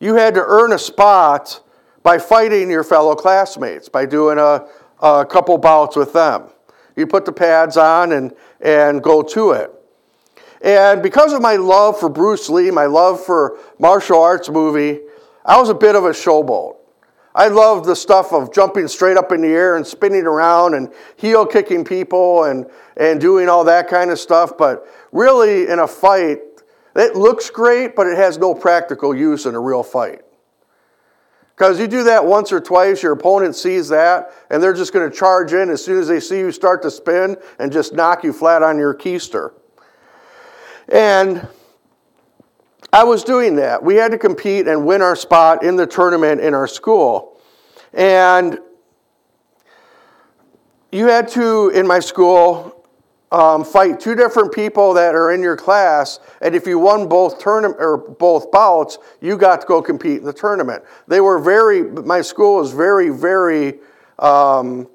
you 0.00 0.14
had 0.14 0.34
to 0.34 0.42
earn 0.44 0.72
a 0.72 0.78
spot 0.78 1.60
by 2.02 2.18
fighting 2.18 2.70
your 2.70 2.84
fellow 2.84 3.14
classmates, 3.14 3.88
by 3.88 4.06
doing 4.06 4.38
a, 4.38 4.66
a 5.00 5.26
couple 5.26 5.56
bouts 5.58 5.96
with 5.96 6.12
them. 6.12 6.44
You 6.96 7.06
put 7.06 7.24
the 7.24 7.32
pads 7.32 7.76
on 7.76 8.12
and, 8.12 8.32
and 8.60 9.02
go 9.02 9.22
to 9.22 9.52
it. 9.52 9.70
And 10.62 11.02
because 11.02 11.32
of 11.32 11.42
my 11.42 11.56
love 11.56 12.00
for 12.00 12.08
Bruce 12.08 12.48
Lee, 12.48 12.70
my 12.70 12.86
love 12.86 13.24
for 13.24 13.58
martial 13.78 14.20
arts 14.20 14.48
movie, 14.48 15.00
I 15.44 15.58
was 15.58 15.68
a 15.68 15.74
bit 15.74 15.94
of 15.94 16.04
a 16.04 16.10
showboat. 16.10 16.76
I 17.34 17.48
loved 17.48 17.84
the 17.84 17.96
stuff 17.96 18.32
of 18.32 18.52
jumping 18.52 18.86
straight 18.86 19.16
up 19.16 19.32
in 19.32 19.42
the 19.42 19.48
air 19.48 19.76
and 19.76 19.84
spinning 19.84 20.24
around 20.24 20.74
and 20.74 20.92
heel 21.16 21.44
kicking 21.44 21.84
people 21.84 22.44
and, 22.44 22.66
and 22.96 23.20
doing 23.20 23.48
all 23.48 23.64
that 23.64 23.88
kind 23.88 24.10
of 24.10 24.20
stuff. 24.20 24.56
But 24.56 24.86
really, 25.14 25.68
in 25.68 25.78
a 25.78 25.88
fight, 25.88 26.40
it 26.94 27.16
looks 27.16 27.48
great, 27.48 27.96
but 27.96 28.06
it 28.06 28.18
has 28.18 28.36
no 28.36 28.54
practical 28.54 29.14
use 29.14 29.46
in 29.46 29.54
a 29.54 29.60
real 29.60 29.82
fight. 29.82 30.20
Because 31.56 31.78
you 31.78 31.86
do 31.86 32.02
that 32.02 32.26
once 32.26 32.52
or 32.52 32.60
twice, 32.60 33.02
your 33.02 33.12
opponent 33.12 33.54
sees 33.54 33.88
that, 33.88 34.32
and 34.50 34.60
they're 34.60 34.74
just 34.74 34.92
going 34.92 35.08
to 35.08 35.16
charge 35.16 35.52
in 35.52 35.70
as 35.70 35.82
soon 35.82 36.00
as 36.00 36.08
they 36.08 36.18
see 36.18 36.38
you 36.38 36.50
start 36.50 36.82
to 36.82 36.90
spin 36.90 37.36
and 37.60 37.72
just 37.72 37.94
knock 37.94 38.24
you 38.24 38.32
flat 38.32 38.62
on 38.62 38.76
your 38.76 38.92
keister. 38.92 39.52
And 40.88 41.46
I 42.92 43.04
was 43.04 43.22
doing 43.22 43.56
that. 43.56 43.82
We 43.82 43.94
had 43.94 44.10
to 44.10 44.18
compete 44.18 44.66
and 44.66 44.84
win 44.84 45.00
our 45.00 45.16
spot 45.16 45.62
in 45.62 45.76
the 45.76 45.86
tournament 45.86 46.40
in 46.40 46.54
our 46.54 46.66
school. 46.66 47.40
And 47.92 48.58
you 50.90 51.06
had 51.06 51.28
to, 51.28 51.68
in 51.70 51.86
my 51.86 52.00
school, 52.00 52.83
um, 53.34 53.64
fight 53.64 53.98
two 53.98 54.14
different 54.14 54.52
people 54.52 54.94
that 54.94 55.16
are 55.16 55.32
in 55.32 55.42
your 55.42 55.56
class, 55.56 56.20
and 56.40 56.54
if 56.54 56.68
you 56.68 56.78
won 56.78 57.08
both 57.08 57.40
tournament 57.40 57.80
or 57.80 57.96
both 57.96 58.52
bouts, 58.52 58.98
you 59.20 59.36
got 59.36 59.60
to 59.60 59.66
go 59.66 59.82
compete 59.82 60.18
in 60.18 60.24
the 60.24 60.32
tournament. 60.32 60.84
They 61.08 61.20
were 61.20 61.40
very. 61.40 61.82
My 61.82 62.20
school 62.20 62.58
was 62.58 62.70
very, 62.70 63.08
very 63.10 63.80
um, 64.20 64.88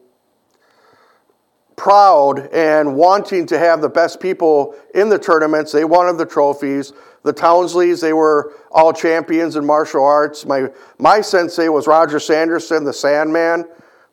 proud 1.76 2.48
and 2.54 2.96
wanting 2.96 3.46
to 3.48 3.60
have 3.60 3.82
the 3.82 3.90
best 3.90 4.22
people 4.22 4.74
in 4.96 5.10
the 5.10 5.20
tournaments. 5.20 5.74
They 5.74 5.84
wanted 5.84 6.18
the 6.18 6.26
trophies. 6.26 6.94
The 7.24 7.34
Townsleys, 7.34 8.00
they 8.00 8.14
were 8.14 8.54
all 8.72 8.94
champions 8.94 9.58
in 9.58 9.66
martial 9.66 10.06
arts. 10.06 10.46
My, 10.46 10.70
my 10.98 11.20
sensei 11.20 11.68
was 11.68 11.88
Roger 11.88 12.18
Sanderson, 12.18 12.86
the 12.86 12.94
Sandman, 12.94 13.66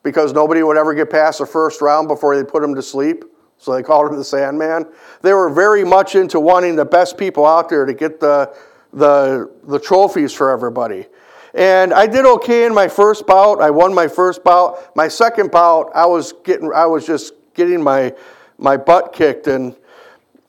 because 0.03 0.33
nobody 0.33 0.65
would 0.65 0.77
ever 0.77 0.93
get 0.95 1.11
past 1.11 1.39
the 1.39 1.47
first 1.47 1.81
round 1.81 2.09
before 2.09 2.37
they 2.37 2.43
put 2.43 2.65
him 2.65 2.75
to 2.75 2.83
sleep. 2.83 3.25
So 3.59 3.73
they 3.73 3.83
called 3.83 4.11
him 4.11 4.17
the 4.17 4.25
Sandman. 4.25 4.87
They 5.23 5.33
were 5.33 5.51
very 5.51 5.85
much 5.85 6.15
into 6.15 6.39
wanting 6.39 6.77
the 6.77 6.85
best 6.85 7.17
people 7.17 7.47
out 7.47 7.69
there 7.69 7.85
to 7.85 7.95
get 7.95 8.21
the, 8.21 8.55
the, 8.93 9.51
the 9.65 9.79
trophies 9.79 10.33
for 10.33 10.51
everybody. 10.51 11.07
And 11.55 11.95
I 11.95 12.07
did 12.07 12.27
okay 12.27 12.67
in 12.67 12.75
my 12.75 12.87
first 12.87 13.27
bout. 13.27 13.63
I 13.63 13.71
won 13.71 13.95
my 13.95 14.09
first 14.09 14.45
bout. 14.45 14.95
My 14.95 15.09
second 15.09 15.51
bout, 15.51 15.91
I 15.95 16.05
was 16.05 16.35
getting, 16.45 16.71
I 16.75 16.85
was 16.85 17.07
just 17.07 17.33
getting 17.55 17.83
my, 17.83 18.15
my 18.59 18.77
butt 18.77 19.15
kicked, 19.15 19.47
and 19.47 19.75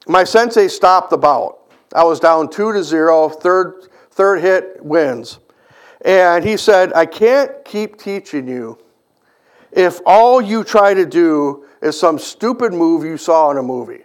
my 0.06 0.26
sensei 0.26 0.68
stopped 0.68 1.10
the 1.10 1.18
bout. 1.18 1.60
I 1.96 2.04
was 2.04 2.20
down 2.20 2.50
two 2.50 2.74
to 2.74 2.84
zero, 2.84 3.30
third, 3.30 3.88
third 4.12 4.42
hit 4.42 4.84
wins. 4.84 5.40
And 6.02 6.44
he 6.44 6.58
said, 6.58 6.92
I 6.94 7.06
can't 7.06 7.52
keep 7.64 7.98
teaching 7.98 8.48
you 8.48 8.78
if 9.72 10.00
all 10.06 10.42
you 10.42 10.64
try 10.64 10.94
to 10.94 11.06
do 11.06 11.66
is 11.88 12.00
some 12.00 12.20
stupid 12.20 12.74
move 12.74 13.04
you 13.04 13.18
saw 13.18 13.50
in 13.52 13.58
a 13.58 13.64
movie. 13.64 14.04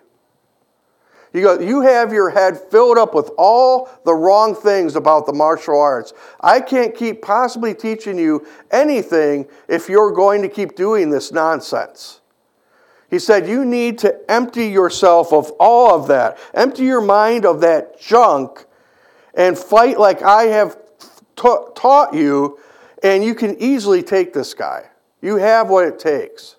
You 1.33 1.41
go, 1.41 1.61
you 1.61 1.81
have 1.81 2.13
your 2.13 2.29
head 2.29 2.59
filled 2.71 2.99
up 2.99 3.15
with 3.15 3.31
all 3.39 3.89
the 4.05 4.15
wrong 4.15 4.55
things 4.55 4.97
about 4.97 5.25
the 5.25 5.33
martial 5.33 5.81
arts. 5.81 6.13
I 6.41 6.61
can't 6.61 6.95
keep 6.95 7.23
possibly 7.23 7.75
teaching 7.75 8.19
you 8.19 8.47
anything 8.71 9.49
if 9.67 9.89
you're 9.89 10.13
going 10.13 10.43
to 10.43 10.49
keep 10.49 10.77
doing 10.77 11.09
this 11.09 11.33
nonsense. 11.33 12.21
He 13.11 13.19
said, 13.19 13.49
You 13.49 13.65
need 13.65 13.99
to 13.99 14.31
empty 14.31 14.67
yourself 14.69 15.33
of 15.33 15.51
all 15.59 15.95
of 15.95 16.09
that. 16.09 16.39
Empty 16.55 16.85
your 16.85 17.01
mind 17.01 17.47
of 17.47 17.61
that 17.63 17.99
junk 18.01 18.67
and 19.35 19.57
fight 19.57 19.99
like 19.99 20.23
I 20.23 20.45
have 20.45 20.77
ta- 21.35 21.69
taught 21.71 22.15
you, 22.15 22.59
and 23.03 23.25
you 23.25 23.35
can 23.35 23.57
easily 23.59 24.03
take 24.03 24.35
this 24.35 24.53
guy. 24.53 24.85
You 25.23 25.37
have 25.37 25.71
what 25.71 25.87
it 25.87 25.99
takes. 25.99 26.57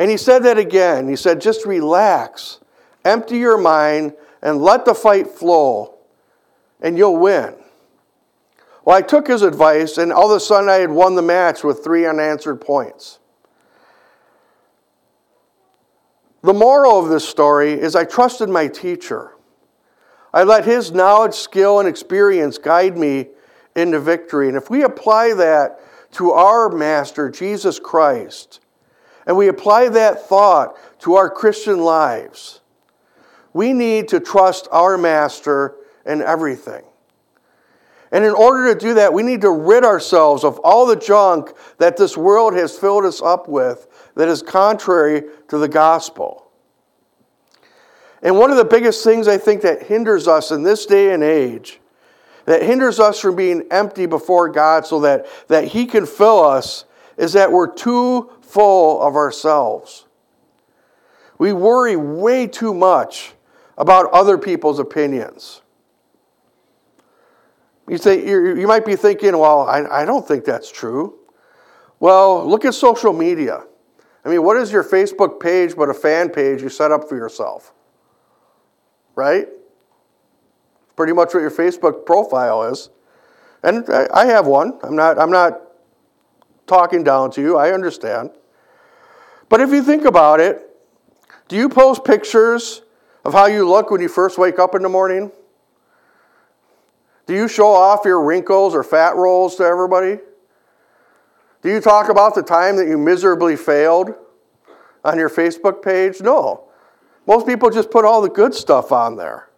And 0.00 0.10
he 0.10 0.16
said 0.16 0.44
that 0.44 0.56
again. 0.56 1.08
He 1.08 1.14
said, 1.14 1.42
Just 1.42 1.66
relax, 1.66 2.58
empty 3.04 3.36
your 3.36 3.58
mind, 3.58 4.14
and 4.40 4.62
let 4.62 4.86
the 4.86 4.94
fight 4.94 5.28
flow, 5.28 5.98
and 6.80 6.96
you'll 6.96 7.18
win. 7.18 7.54
Well, 8.82 8.96
I 8.96 9.02
took 9.02 9.28
his 9.28 9.42
advice, 9.42 9.98
and 9.98 10.10
all 10.10 10.30
of 10.30 10.36
a 10.38 10.40
sudden 10.40 10.70
I 10.70 10.76
had 10.76 10.90
won 10.90 11.16
the 11.16 11.22
match 11.22 11.62
with 11.62 11.84
three 11.84 12.06
unanswered 12.06 12.62
points. 12.62 13.18
The 16.42 16.54
moral 16.54 16.98
of 16.98 17.10
this 17.10 17.28
story 17.28 17.74
is 17.74 17.94
I 17.94 18.04
trusted 18.04 18.48
my 18.48 18.68
teacher. 18.68 19.32
I 20.32 20.44
let 20.44 20.64
his 20.64 20.92
knowledge, 20.92 21.34
skill, 21.34 21.78
and 21.78 21.86
experience 21.86 22.56
guide 22.56 22.96
me 22.96 23.26
into 23.76 24.00
victory. 24.00 24.48
And 24.48 24.56
if 24.56 24.70
we 24.70 24.82
apply 24.82 25.34
that 25.34 25.78
to 26.12 26.30
our 26.30 26.70
Master, 26.70 27.28
Jesus 27.28 27.78
Christ, 27.78 28.60
and 29.26 29.36
we 29.36 29.48
apply 29.48 29.88
that 29.90 30.26
thought 30.26 30.76
to 31.00 31.14
our 31.14 31.30
Christian 31.30 31.80
lives, 31.80 32.60
we 33.52 33.72
need 33.72 34.08
to 34.08 34.20
trust 34.20 34.68
our 34.70 34.96
Master 34.96 35.76
in 36.06 36.22
everything. 36.22 36.84
And 38.12 38.24
in 38.24 38.32
order 38.32 38.74
to 38.74 38.78
do 38.78 38.94
that, 38.94 39.12
we 39.12 39.22
need 39.22 39.42
to 39.42 39.50
rid 39.50 39.84
ourselves 39.84 40.42
of 40.42 40.58
all 40.60 40.86
the 40.86 40.96
junk 40.96 41.52
that 41.78 41.96
this 41.96 42.16
world 42.16 42.54
has 42.54 42.76
filled 42.76 43.04
us 43.04 43.22
up 43.22 43.48
with 43.48 43.86
that 44.16 44.28
is 44.28 44.42
contrary 44.42 45.22
to 45.48 45.58
the 45.58 45.68
gospel. 45.68 46.50
And 48.22 48.36
one 48.36 48.50
of 48.50 48.56
the 48.56 48.64
biggest 48.64 49.04
things 49.04 49.28
I 49.28 49.38
think 49.38 49.62
that 49.62 49.84
hinders 49.84 50.28
us 50.28 50.50
in 50.50 50.62
this 50.62 50.86
day 50.86 51.14
and 51.14 51.22
age, 51.22 51.80
that 52.46 52.62
hinders 52.62 52.98
us 52.98 53.20
from 53.20 53.36
being 53.36 53.66
empty 53.70 54.06
before 54.06 54.48
God 54.48 54.86
so 54.86 55.00
that, 55.00 55.26
that 55.48 55.64
He 55.64 55.86
can 55.86 56.04
fill 56.04 56.42
us, 56.44 56.84
is 57.16 57.32
that 57.34 57.52
we're 57.52 57.72
too 57.72 58.30
full 58.50 59.00
of 59.00 59.14
ourselves. 59.14 60.06
We 61.38 61.52
worry 61.52 61.96
way 61.96 62.46
too 62.46 62.74
much 62.74 63.32
about 63.78 64.10
other 64.12 64.36
people's 64.36 64.78
opinions. 64.78 65.62
You, 67.88 67.96
say, 67.98 68.24
you 68.26 68.66
might 68.66 68.84
be 68.84 68.94
thinking, 68.94 69.36
well, 69.38 69.62
I, 69.62 70.02
I 70.02 70.04
don't 70.04 70.26
think 70.26 70.44
that's 70.44 70.70
true. 70.70 71.18
Well, 71.98 72.46
look 72.46 72.64
at 72.64 72.74
social 72.74 73.12
media. 73.12 73.64
I 74.24 74.28
mean, 74.28 74.42
what 74.42 74.56
is 74.56 74.70
your 74.70 74.84
Facebook 74.84 75.40
page 75.40 75.74
but 75.76 75.88
a 75.88 75.94
fan 75.94 76.28
page 76.28 76.62
you 76.62 76.68
set 76.68 76.92
up 76.92 77.08
for 77.08 77.16
yourself? 77.16 77.72
Right? 79.14 79.48
Pretty 80.94 81.12
much 81.12 81.32
what 81.34 81.40
your 81.40 81.50
Facebook 81.50 82.04
profile 82.04 82.64
is. 82.64 82.90
And 83.62 83.88
I 83.90 84.26
have 84.26 84.46
one. 84.46 84.78
I'm 84.82 84.96
not, 84.96 85.18
I'm 85.18 85.30
not 85.30 85.60
talking 86.66 87.02
down 87.02 87.30
to 87.32 87.40
you, 87.40 87.56
I 87.56 87.72
understand. 87.72 88.30
But 89.50 89.60
if 89.60 89.70
you 89.70 89.82
think 89.82 90.06
about 90.06 90.40
it, 90.40 90.66
do 91.48 91.56
you 91.56 91.68
post 91.68 92.04
pictures 92.04 92.80
of 93.24 93.34
how 93.34 93.46
you 93.46 93.68
look 93.68 93.90
when 93.90 94.00
you 94.00 94.08
first 94.08 94.38
wake 94.38 94.58
up 94.58 94.74
in 94.74 94.80
the 94.80 94.88
morning? 94.88 95.30
Do 97.26 97.34
you 97.34 97.48
show 97.48 97.66
off 97.66 98.06
your 98.06 98.22
wrinkles 98.22 98.74
or 98.74 98.82
fat 98.82 99.16
rolls 99.16 99.56
to 99.56 99.64
everybody? 99.64 100.18
Do 101.62 101.68
you 101.68 101.80
talk 101.80 102.08
about 102.08 102.34
the 102.34 102.42
time 102.42 102.76
that 102.76 102.88
you 102.88 102.96
miserably 102.96 103.56
failed 103.56 104.14
on 105.04 105.18
your 105.18 105.28
Facebook 105.28 105.82
page? 105.82 106.22
No. 106.22 106.64
Most 107.26 107.46
people 107.46 107.70
just 107.70 107.90
put 107.90 108.04
all 108.04 108.22
the 108.22 108.30
good 108.30 108.54
stuff 108.54 108.92
on 108.92 109.16
there. 109.16 109.48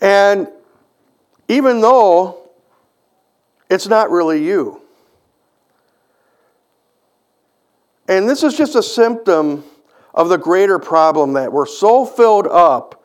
And 0.00 0.48
even 1.48 1.80
though 1.80 2.48
it's 3.68 3.86
not 3.86 4.10
really 4.10 4.44
you. 4.44 4.82
And 8.08 8.26
this 8.26 8.42
is 8.42 8.56
just 8.56 8.74
a 8.74 8.82
symptom 8.82 9.62
of 10.14 10.30
the 10.30 10.38
greater 10.38 10.78
problem 10.78 11.34
that 11.34 11.52
we're 11.52 11.66
so 11.66 12.06
filled 12.06 12.46
up 12.46 13.04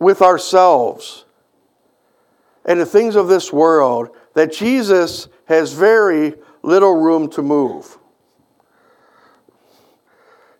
with 0.00 0.20
ourselves 0.20 1.24
and 2.64 2.80
the 2.80 2.86
things 2.86 3.14
of 3.14 3.28
this 3.28 3.52
world 3.52 4.10
that 4.34 4.52
Jesus 4.52 5.28
has 5.46 5.72
very 5.72 6.34
little 6.62 6.94
room 6.94 7.30
to 7.30 7.42
move. 7.42 7.98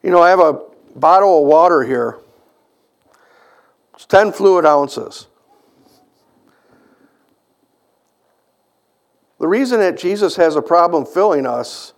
You 0.02 0.10
know, 0.10 0.22
I 0.22 0.30
have 0.30 0.40
a 0.40 0.60
bottle 0.94 1.42
of 1.42 1.46
water 1.46 1.82
here. 1.82 2.18
It's 3.94 4.06
10 4.06 4.32
fluid 4.32 4.64
ounces. 4.64 5.26
The 9.38 9.48
reason 9.48 9.80
that 9.80 9.98
Jesus 9.98 10.36
has 10.36 10.54
a 10.54 10.62
problem 10.62 11.04
filling 11.04 11.46
us 11.46 11.94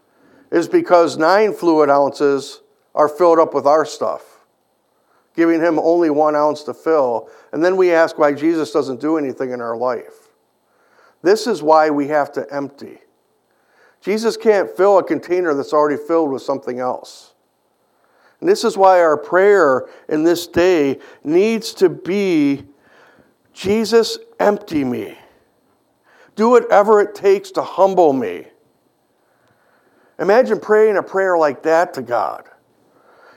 is 0.55 0.69
because 0.69 1.17
nine 1.17 1.53
fluid 1.53 1.91
ounces 1.91 2.63
are 2.95 3.09
filled 3.09 3.41
up 3.41 3.55
with 3.55 3.67
our 3.67 3.85
stuff, 3.85 4.39
giving 5.35 5.61
him 5.61 5.81
only 5.81 6.11
one 6.11 6.37
ounce 6.37 6.63
to 6.63 6.73
fill. 6.73 7.29
And 7.53 7.63
then 7.63 7.77
we 7.77 7.93
ask 7.93 8.19
why 8.19 8.35
Jesus 8.35 8.71
doesn't 8.71 9.01
do 9.01 9.19
anything 9.19 9.51
in 9.51 9.61
our 9.61 9.77
life. 9.77 10.29
This 11.23 11.49
is 11.49 11.61
why 11.61 11.91
we 11.91 12.07
have 12.07 12.31
to 12.35 12.47
empty. 12.55 13.01
Jesus 14.01 14.37
can't 14.37 14.71
fill 14.71 14.99
a 14.99 15.03
container 15.03 15.55
that's 15.55 15.73
already 15.73 16.01
filled 16.01 16.31
with 16.31 16.43
something 16.43 16.79
else. 16.79 17.35
And 18.39 18.49
this 18.49 18.63
is 18.63 18.77
why 18.77 19.01
our 19.01 19.17
prayer 19.17 19.89
in 20.09 20.23
this 20.23 20.47
day 20.47 21.01
needs 21.25 21.75
to 21.75 21.89
be 21.89 22.65
Jesus, 23.53 24.19
empty 24.39 24.85
me. 24.85 25.19
Do 26.37 26.51
whatever 26.51 27.01
it 27.01 27.17
takes 27.17 27.51
to 27.53 27.63
humble 27.63 28.13
me. 28.13 28.47
Imagine 30.19 30.61
praying 30.61 30.97
a 30.97 31.03
prayer 31.03 31.37
like 31.37 31.63
that 31.65 31.95
to 31.95 32.03
God. 32.03 32.45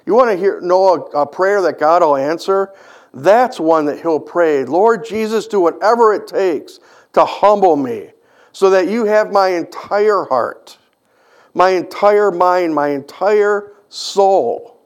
You 0.06 0.14
want 0.14 0.32
to 0.32 0.38
hear 0.38 0.62
know 0.62 1.10
a, 1.14 1.22
a 1.22 1.26
prayer 1.26 1.62
that 1.64 1.80
God 1.80 2.02
will 2.02 2.16
answer? 2.16 2.74
That's 3.14 3.60
one 3.60 3.86
that 3.86 4.02
he'll 4.02 4.20
pray. 4.20 4.64
Lord 4.64 5.06
Jesus, 5.06 5.48
do 5.48 5.60
whatever 5.60 6.14
it 6.14 6.28
takes 6.28 6.80
to 7.14 7.26
humble 7.26 7.76
me 7.76 8.12
so 8.52 8.70
that 8.70 8.88
you 8.88 9.06
have 9.06 9.32
my 9.32 9.50
entire 9.50 10.24
heart, 10.24 10.78
my 11.54 11.72
entire 11.72 12.32
mind, 12.32 12.74
my 12.74 12.90
entire 12.90 13.74
soul. 13.90 14.80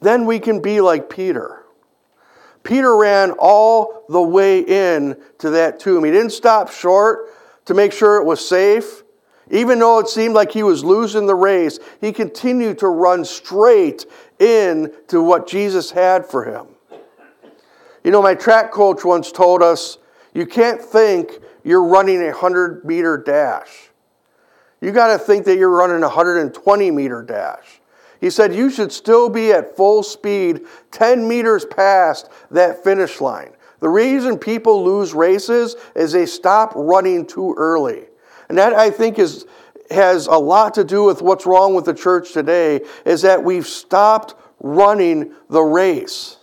Then 0.00 0.26
we 0.26 0.38
can 0.38 0.60
be 0.60 0.80
like 0.80 1.10
Peter. 1.10 1.64
Peter 2.62 2.96
ran 2.96 3.32
all 3.38 4.04
the 4.08 4.20
way 4.20 4.60
in 4.60 5.16
to 5.38 5.50
that 5.50 5.80
tomb. 5.80 6.04
He 6.04 6.10
didn't 6.10 6.32
stop 6.32 6.70
short 6.70 7.30
to 7.66 7.74
make 7.74 7.92
sure 7.92 8.16
it 8.16 8.24
was 8.24 8.46
safe. 8.46 9.02
Even 9.50 9.78
though 9.78 9.98
it 9.98 10.08
seemed 10.08 10.34
like 10.34 10.52
he 10.52 10.62
was 10.62 10.84
losing 10.84 11.26
the 11.26 11.34
race, 11.34 11.78
he 12.00 12.12
continued 12.12 12.78
to 12.78 12.88
run 12.88 13.24
straight 13.24 14.06
in 14.38 14.92
to 15.08 15.22
what 15.22 15.46
Jesus 15.46 15.90
had 15.90 16.26
for 16.26 16.44
him. 16.44 16.66
You 18.04 18.10
know, 18.10 18.22
my 18.22 18.34
track 18.34 18.70
coach 18.70 19.04
once 19.04 19.32
told 19.32 19.62
us 19.62 19.98
you 20.34 20.46
can't 20.46 20.80
think 20.80 21.32
you're 21.64 21.84
running 21.84 22.22
a 22.22 22.26
100 22.26 22.84
meter 22.84 23.16
dash. 23.16 23.90
You 24.80 24.92
got 24.92 25.08
to 25.08 25.18
think 25.18 25.44
that 25.46 25.58
you're 25.58 25.70
running 25.70 26.02
a 26.02 26.06
120 26.06 26.90
meter 26.90 27.22
dash. 27.22 27.80
He 28.20 28.30
said 28.30 28.54
you 28.54 28.70
should 28.70 28.92
still 28.92 29.28
be 29.28 29.52
at 29.52 29.76
full 29.76 30.02
speed 30.02 30.62
10 30.90 31.26
meters 31.26 31.64
past 31.64 32.30
that 32.50 32.82
finish 32.84 33.20
line. 33.20 33.52
The 33.80 33.88
reason 33.88 34.38
people 34.38 34.84
lose 34.84 35.14
races 35.14 35.76
is 35.94 36.12
they 36.12 36.26
stop 36.26 36.72
running 36.74 37.26
too 37.26 37.54
early. 37.56 38.06
And 38.48 38.56
that 38.58 38.72
I 38.72 38.90
think 38.90 39.18
is 39.18 39.46
has 39.90 40.26
a 40.26 40.36
lot 40.36 40.74
to 40.74 40.84
do 40.84 41.04
with 41.04 41.22
what's 41.22 41.46
wrong 41.46 41.74
with 41.74 41.86
the 41.86 41.94
church 41.94 42.32
today 42.32 42.80
is 43.04 43.22
that 43.22 43.42
we've 43.42 43.66
stopped 43.66 44.34
running 44.60 45.32
the 45.48 45.62
race. 45.62 46.36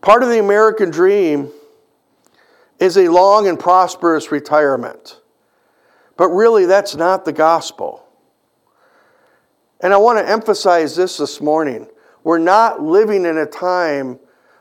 Part 0.00 0.22
of 0.22 0.30
the 0.30 0.38
American 0.38 0.90
dream 0.90 1.50
is 2.78 2.96
a 2.96 3.08
long 3.08 3.46
and 3.46 3.58
prosperous 3.58 4.32
retirement. 4.32 5.20
But 6.16 6.28
really, 6.28 6.66
that's 6.66 6.96
not 6.96 7.24
the 7.24 7.32
gospel. 7.32 8.04
And 9.80 9.92
I 9.92 9.96
want 9.96 10.18
to 10.18 10.28
emphasize 10.28 10.96
this 10.96 11.16
this 11.16 11.40
morning. 11.40 11.86
We're 12.24 12.38
not 12.38 12.82
living 12.82 13.24
in 13.24 13.38
a 13.38 13.46
time 13.46 14.18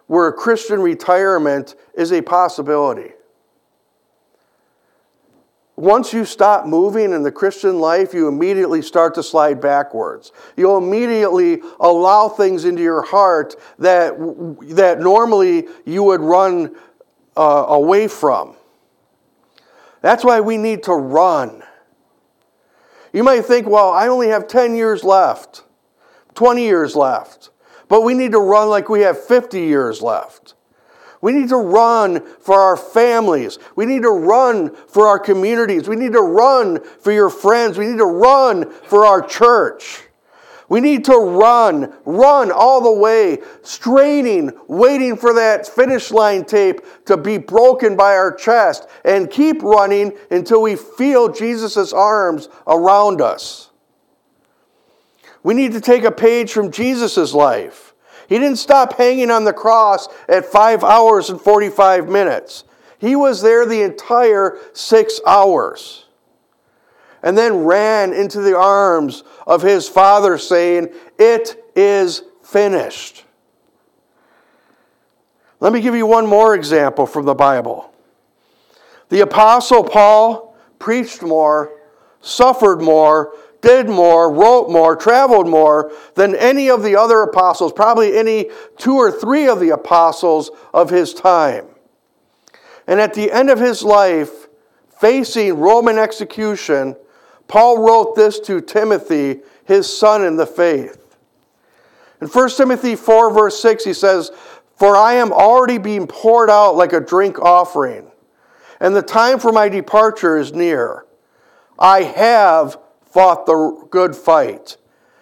where 0.08 0.28
a 0.28 0.34
Christian 0.34 0.82
retirement 0.82 1.76
is 1.94 2.12
a 2.12 2.22
possibility. 2.22 3.12
Once 5.78 6.14
you 6.14 6.26
stop 6.26 6.66
moving 6.66 7.14
in 7.14 7.24
the 7.24 7.32
Christian 7.32 7.80
life, 7.80 8.14
you 8.14 8.28
immediately 8.28 8.82
start 8.82 9.16
to 9.16 9.24
slide 9.24 9.62
backwards. 9.62 10.32
You'll 10.58 10.78
immediately 10.78 11.62
allow 11.80 12.30
things 12.30 12.66
into 12.66 12.84
your 12.84 13.02
heart 13.02 13.56
that, 13.80 14.14
that 14.76 15.00
normally 15.00 15.68
you 15.86 16.04
would 16.04 16.22
run 16.22 16.76
uh, 17.38 17.66
away 17.70 18.08
from. 18.08 18.56
That's 20.02 20.24
why 20.24 20.42
we 20.42 20.58
need 20.58 20.84
to 20.84 20.94
run. 20.94 21.64
You 23.14 23.24
might 23.24 23.46
think, 23.46 23.68
well, 23.68 23.92
I 23.92 24.08
only 24.08 24.28
have 24.28 24.48
10 24.48 24.76
years 24.76 25.04
left, 25.04 25.64
20 26.36 26.64
years 26.64 26.96
left, 26.96 27.50
but 27.88 28.02
we 28.02 28.14
need 28.14 28.32
to 28.32 28.40
run 28.40 28.70
like 28.70 28.90
we 28.90 29.02
have 29.02 29.22
50 29.24 29.60
years 29.60 30.02
left. 30.02 30.56
We 31.22 31.32
need 31.32 31.50
to 31.50 31.58
run 31.58 32.26
for 32.40 32.60
our 32.60 32.76
families. 32.76 33.60
We 33.76 33.86
need 33.86 34.02
to 34.02 34.10
run 34.10 34.76
for 34.88 35.08
our 35.08 35.20
communities. 35.20 35.88
We 35.88 35.96
need 35.96 36.14
to 36.14 36.22
run 36.22 36.84
for 36.84 37.12
your 37.12 37.30
friends. 37.30 37.78
We 37.78 37.88
need 37.88 38.00
to 38.00 38.06
run 38.06 38.72
for 38.72 39.06
our 39.06 39.22
church. 39.22 40.02
We 40.68 40.80
need 40.80 41.04
to 41.06 41.18
run, 41.18 41.94
run 42.06 42.50
all 42.50 42.80
the 42.80 42.94
way, 42.94 43.40
straining, 43.62 44.52
waiting 44.70 45.18
for 45.18 45.34
that 45.34 45.68
finish 45.68 46.12
line 46.12 46.46
tape 46.46 46.80
to 47.08 47.18
be 47.18 47.38
broken 47.38 47.98
by 47.98 48.16
our 48.16 48.34
chest, 48.34 48.88
and 49.04 49.30
keep 49.30 49.62
running 49.64 50.14
until 50.30 50.62
we 50.62 50.78
feel 50.78 51.28
Jesus' 51.28 51.92
arms 51.92 52.48
around 52.66 53.20
us. 53.20 53.70
We 55.44 55.54
need 55.54 55.74
to 55.74 55.82
take 55.82 56.06
a 56.06 56.12
page 56.12 56.54
from 56.54 56.72
Jesus' 56.72 57.34
life. 57.34 57.91
He 58.32 58.40
didn't 58.40 58.60
stop 58.60 58.94
hanging 58.94 59.30
on 59.30 59.44
the 59.44 59.52
cross 59.52 60.08
at 60.30 60.46
five 60.46 60.86
hours 60.86 61.30
and 61.30 61.42
45 61.42 62.08
minutes. 62.08 62.64
He 62.98 63.14
was 63.14 63.42
there 63.42 63.66
the 63.66 63.82
entire 63.82 64.58
six 64.72 65.20
hours 65.28 66.06
and 67.22 67.38
then 67.38 67.66
ran 67.66 68.14
into 68.14 68.40
the 68.40 68.58
arms 68.58 69.26
of 69.46 69.62
his 69.62 69.90
father, 69.90 70.38
saying, 70.38 70.94
It 71.20 71.62
is 71.76 72.24
finished. 72.42 73.26
Let 75.60 75.74
me 75.74 75.82
give 75.82 75.96
you 75.96 76.06
one 76.06 76.26
more 76.26 76.56
example 76.56 77.06
from 77.06 77.26
the 77.26 77.36
Bible. 77.36 77.94
The 79.10 79.20
Apostle 79.20 79.84
Paul 79.84 80.56
preached 80.80 81.22
more, 81.22 81.74
suffered 82.22 82.82
more, 82.82 83.34
did 83.62 83.88
more, 83.88 84.32
wrote 84.32 84.70
more, 84.70 84.96
traveled 84.96 85.48
more 85.48 85.92
than 86.16 86.36
any 86.36 86.70
of 86.70 86.84
the 86.84 86.96
other 86.96 87.22
apostles, 87.22 87.72
probably 87.72 88.18
any 88.18 88.50
two 88.78 88.96
or 88.96 89.12
three 89.12 89.48
of 89.48 89.60
the 89.60 89.70
apostles 89.70 90.52
of 90.74 90.90
his 90.90 91.14
time. 91.14 91.66
And 92.88 93.00
at 93.00 93.14
the 93.14 93.32
end 93.32 93.50
of 93.50 93.60
his 93.60 93.84
life, 93.84 94.48
facing 95.00 95.60
Roman 95.60 95.98
execution, 95.98 96.96
Paul 97.48 97.80
wrote 97.80 98.16
this 98.16 98.40
to 98.42 98.62
Timothy, 98.62 99.42
his 99.66 99.86
son 99.86 100.24
in 100.24 100.36
the 100.36 100.46
faith. 100.46 101.18
In 102.22 102.28
1 102.28 102.50
Timothy 102.52 102.96
4, 102.96 103.34
verse 103.34 103.60
6, 103.62 103.84
he 103.84 103.94
says, 103.94 104.32
For 104.78 104.96
I 104.96 105.14
am 105.14 105.32
already 105.32 105.78
being 105.78 106.08
poured 106.08 106.50
out 106.50 106.76
like 106.76 106.94
a 106.94 107.00
drink 107.00 107.40
offering, 107.40 108.12
and 108.80 108.96
the 108.96 109.02
time 109.02 109.40
for 109.40 109.52
my 109.52 109.70
departure 109.70 110.38
is 110.38 110.54
near. 110.54 111.06
I 111.80 112.04
have 112.04 112.78
fought 113.12 113.46
the 113.46 113.88
good 113.90 114.16
fight. 114.16 114.78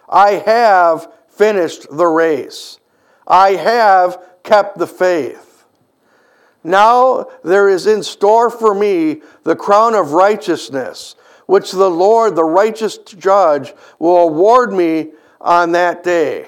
I 0.08 0.32
have 0.46 1.12
finished 1.28 1.88
the 1.92 2.08
race. 2.08 2.80
I 3.28 3.52
have 3.52 4.22
kept 4.44 4.78
the 4.78 4.88
faith. 4.88 5.66
Now 6.64 7.28
there 7.44 7.70
is 7.70 7.88
in 7.88 8.04
store 8.04 8.50
for 8.50 8.74
me 8.74 9.22
the 9.44 9.56
crown 9.56 9.96
of 9.96 10.12
righteousness 10.12 11.16
which 11.50 11.72
the 11.72 11.90
Lord, 11.90 12.36
the 12.36 12.44
righteous 12.44 13.00
judge, 13.00 13.74
will 13.98 14.18
award 14.18 14.72
me 14.72 15.14
on 15.42 15.72
that 15.72 16.04
day. 16.04 16.48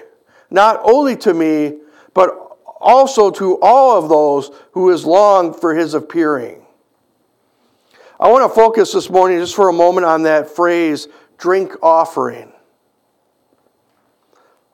Not 0.52 0.80
only 0.84 1.16
to 1.18 1.34
me, 1.34 1.80
but 2.14 2.38
also 2.80 3.32
to 3.32 3.60
all 3.64 3.98
of 3.98 4.10
those 4.10 4.52
who 4.74 4.92
is 4.92 5.04
longed 5.04 5.56
for 5.56 5.74
his 5.74 5.96
appearing. 5.96 6.64
I 8.20 8.30
want 8.30 8.48
to 8.48 8.56
focus 8.56 8.92
this 8.92 9.10
morning 9.10 9.40
just 9.40 9.56
for 9.56 9.70
a 9.70 9.74
moment 9.74 10.06
on 10.06 10.22
that 10.22 10.48
phrase, 10.48 11.08
drink 11.42 11.74
offering. 11.82 12.54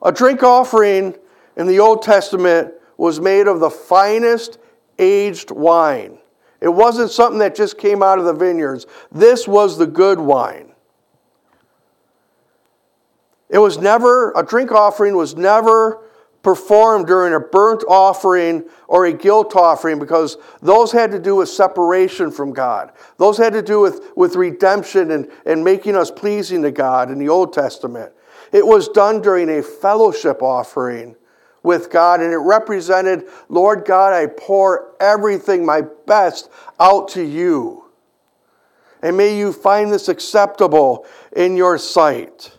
A 0.02 0.12
drink 0.12 0.42
offering 0.44 1.16
in 1.56 1.66
the 1.66 1.80
Old 1.80 2.02
Testament 2.02 2.74
was 2.98 3.20
made 3.20 3.48
of 3.48 3.58
the 3.58 3.70
finest 3.70 4.58
aged 4.98 5.50
wine. 5.50 6.18
It 6.60 6.68
wasn't 6.68 7.10
something 7.10 7.38
that 7.38 7.56
just 7.56 7.78
came 7.78 8.02
out 8.02 8.18
of 8.18 8.26
the 8.26 8.34
vineyards. 8.34 8.86
This 9.10 9.48
was 9.48 9.78
the 9.78 9.86
good 9.86 10.20
wine. 10.20 10.72
It 13.48 13.58
was 13.58 13.78
never, 13.78 14.32
a 14.32 14.44
drink 14.44 14.70
offering 14.70 15.16
was 15.16 15.36
never 15.36 16.02
performed 16.42 17.06
during 17.06 17.34
a 17.34 17.40
burnt 17.40 17.82
offering 17.88 18.64
or 18.86 19.06
a 19.06 19.12
guilt 19.12 19.56
offering 19.56 19.98
because 19.98 20.36
those 20.62 20.92
had 20.92 21.10
to 21.10 21.18
do 21.18 21.36
with 21.36 21.48
separation 21.48 22.30
from 22.30 22.52
God. 22.52 22.92
Those 23.16 23.36
had 23.36 23.52
to 23.54 23.62
do 23.62 23.80
with, 23.80 24.12
with 24.16 24.36
redemption 24.36 25.10
and, 25.10 25.30
and 25.46 25.64
making 25.64 25.96
us 25.96 26.10
pleasing 26.10 26.62
to 26.62 26.70
God 26.70 27.10
in 27.10 27.18
the 27.18 27.28
Old 27.28 27.52
Testament. 27.52 28.12
It 28.52 28.66
was 28.66 28.88
done 28.88 29.20
during 29.20 29.50
a 29.50 29.62
fellowship 29.62 30.42
offering 30.42 31.16
with 31.62 31.90
God, 31.90 32.20
and 32.20 32.32
it 32.32 32.38
represented, 32.38 33.28
Lord 33.48 33.84
God, 33.84 34.12
I 34.12 34.26
pour 34.26 34.94
everything, 35.00 35.66
my 35.66 35.82
best, 36.06 36.50
out 36.80 37.08
to 37.10 37.22
you. 37.22 37.84
And 39.02 39.16
may 39.16 39.36
you 39.36 39.52
find 39.52 39.92
this 39.92 40.08
acceptable 40.08 41.04
in 41.36 41.56
your 41.56 41.78
sight. 41.78 42.57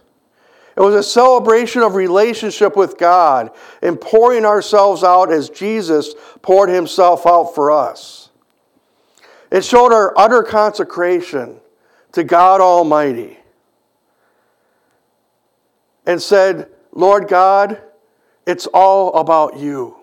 It 0.79 0.81
was 0.81 0.95
a 0.95 1.03
celebration 1.03 1.81
of 1.81 1.95
relationship 1.95 2.77
with 2.77 2.97
God 2.97 3.51
and 3.81 3.99
pouring 3.99 4.45
ourselves 4.45 5.03
out 5.03 5.29
as 5.29 5.49
Jesus 5.49 6.13
poured 6.41 6.69
himself 6.69 7.27
out 7.27 7.53
for 7.53 7.69
us. 7.69 8.29
It 9.51 9.65
showed 9.65 9.91
our 9.91 10.17
utter 10.17 10.41
consecration 10.41 11.59
to 12.13 12.23
God 12.23 12.61
Almighty 12.61 13.37
and 16.05 16.21
said, 16.21 16.69
Lord 16.93 17.27
God, 17.27 17.81
it's 18.47 18.65
all 18.67 19.13
about 19.15 19.57
you. 19.57 19.97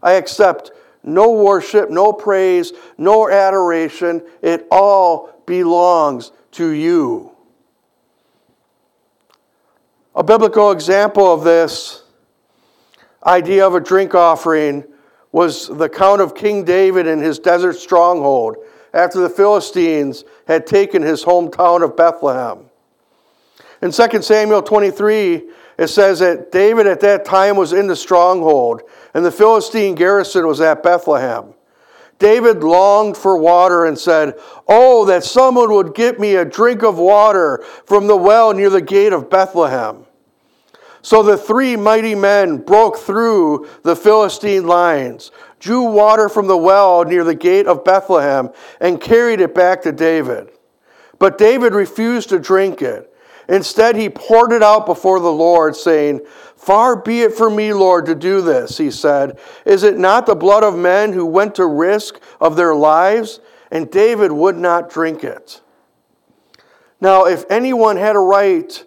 I 0.00 0.12
accept 0.12 0.70
no 1.02 1.32
worship, 1.32 1.90
no 1.90 2.12
praise, 2.12 2.72
no 2.96 3.28
adoration. 3.28 4.22
It 4.42 4.68
all 4.70 5.42
belongs 5.44 6.30
to 6.52 6.68
you. 6.68 7.33
A 10.16 10.22
biblical 10.22 10.70
example 10.70 11.32
of 11.32 11.42
this 11.42 12.04
idea 13.26 13.66
of 13.66 13.74
a 13.74 13.80
drink 13.80 14.14
offering 14.14 14.84
was 15.32 15.66
the 15.66 15.88
count 15.88 16.20
of 16.20 16.36
King 16.36 16.64
David 16.64 17.08
in 17.08 17.18
his 17.18 17.40
desert 17.40 17.74
stronghold 17.74 18.56
after 18.92 19.20
the 19.20 19.28
Philistines 19.28 20.24
had 20.46 20.68
taken 20.68 21.02
his 21.02 21.24
hometown 21.24 21.82
of 21.82 21.96
Bethlehem. 21.96 22.70
In 23.82 23.90
2 23.90 24.22
Samuel 24.22 24.62
23, 24.62 25.48
it 25.78 25.88
says 25.88 26.20
that 26.20 26.52
David 26.52 26.86
at 26.86 27.00
that 27.00 27.24
time 27.24 27.56
was 27.56 27.72
in 27.72 27.88
the 27.88 27.96
stronghold, 27.96 28.82
and 29.14 29.24
the 29.24 29.32
Philistine 29.32 29.96
garrison 29.96 30.46
was 30.46 30.60
at 30.60 30.84
Bethlehem. 30.84 31.54
David 32.20 32.62
longed 32.62 33.16
for 33.16 33.36
water 33.36 33.86
and 33.86 33.98
said, 33.98 34.34
Oh, 34.68 35.04
that 35.06 35.24
someone 35.24 35.72
would 35.72 35.94
get 35.94 36.20
me 36.20 36.36
a 36.36 36.44
drink 36.44 36.84
of 36.84 36.98
water 36.98 37.64
from 37.86 38.06
the 38.06 38.16
well 38.16 38.52
near 38.52 38.70
the 38.70 38.80
gate 38.80 39.12
of 39.12 39.28
Bethlehem. 39.28 40.03
So 41.04 41.22
the 41.22 41.36
three 41.36 41.76
mighty 41.76 42.14
men 42.14 42.56
broke 42.56 42.96
through 42.96 43.68
the 43.82 43.94
Philistine 43.94 44.66
lines, 44.66 45.32
drew 45.60 45.82
water 45.82 46.30
from 46.30 46.46
the 46.46 46.56
well 46.56 47.04
near 47.04 47.24
the 47.24 47.34
gate 47.34 47.66
of 47.66 47.84
Bethlehem, 47.84 48.48
and 48.80 48.98
carried 48.98 49.42
it 49.42 49.54
back 49.54 49.82
to 49.82 49.92
David. 49.92 50.48
But 51.18 51.36
David 51.36 51.74
refused 51.74 52.30
to 52.30 52.38
drink 52.38 52.80
it. 52.80 53.14
Instead, 53.50 53.96
he 53.96 54.08
poured 54.08 54.52
it 54.52 54.62
out 54.62 54.86
before 54.86 55.20
the 55.20 55.30
Lord, 55.30 55.76
saying, 55.76 56.22
Far 56.56 56.96
be 56.96 57.20
it 57.20 57.34
from 57.34 57.54
me, 57.54 57.74
Lord, 57.74 58.06
to 58.06 58.14
do 58.14 58.40
this, 58.40 58.78
he 58.78 58.90
said. 58.90 59.38
Is 59.66 59.82
it 59.82 59.98
not 59.98 60.24
the 60.24 60.34
blood 60.34 60.64
of 60.64 60.74
men 60.74 61.12
who 61.12 61.26
went 61.26 61.54
to 61.56 61.66
risk 61.66 62.18
of 62.40 62.56
their 62.56 62.74
lives? 62.74 63.40
And 63.70 63.90
David 63.90 64.32
would 64.32 64.56
not 64.56 64.88
drink 64.88 65.22
it. 65.22 65.60
Now, 66.98 67.26
if 67.26 67.44
anyone 67.50 67.98
had 67.98 68.16
a 68.16 68.20
right 68.20 68.82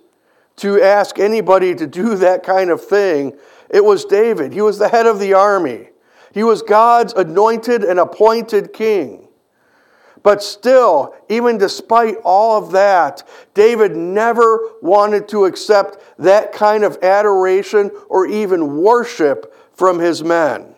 to 0.57 0.81
ask 0.81 1.19
anybody 1.19 1.73
to 1.75 1.87
do 1.87 2.15
that 2.15 2.43
kind 2.43 2.69
of 2.69 2.83
thing, 2.83 3.37
it 3.69 3.83
was 3.83 4.05
David. 4.05 4.53
He 4.53 4.61
was 4.61 4.77
the 4.77 4.89
head 4.89 5.05
of 5.05 5.19
the 5.19 5.33
army, 5.33 5.89
he 6.33 6.43
was 6.43 6.61
God's 6.61 7.13
anointed 7.13 7.83
and 7.83 7.99
appointed 7.99 8.73
king. 8.73 9.27
But 10.23 10.43
still, 10.43 11.15
even 11.29 11.57
despite 11.57 12.17
all 12.23 12.61
of 12.61 12.71
that, 12.73 13.25
David 13.53 13.95
never 13.95 14.59
wanted 14.81 15.29
to 15.29 15.45
accept 15.45 16.03
that 16.19 16.51
kind 16.51 16.83
of 16.83 16.97
adoration 17.01 17.91
or 18.09 18.27
even 18.27 18.81
worship 18.81 19.55
from 19.73 19.99
his 19.99 20.23
men. 20.23 20.75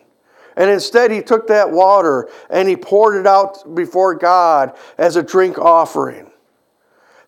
And 0.56 0.70
instead, 0.70 1.10
he 1.10 1.22
took 1.22 1.48
that 1.48 1.70
water 1.70 2.28
and 2.48 2.68
he 2.68 2.76
poured 2.76 3.16
it 3.16 3.26
out 3.26 3.74
before 3.74 4.14
God 4.14 4.76
as 4.98 5.16
a 5.16 5.22
drink 5.22 5.58
offering. 5.58 6.29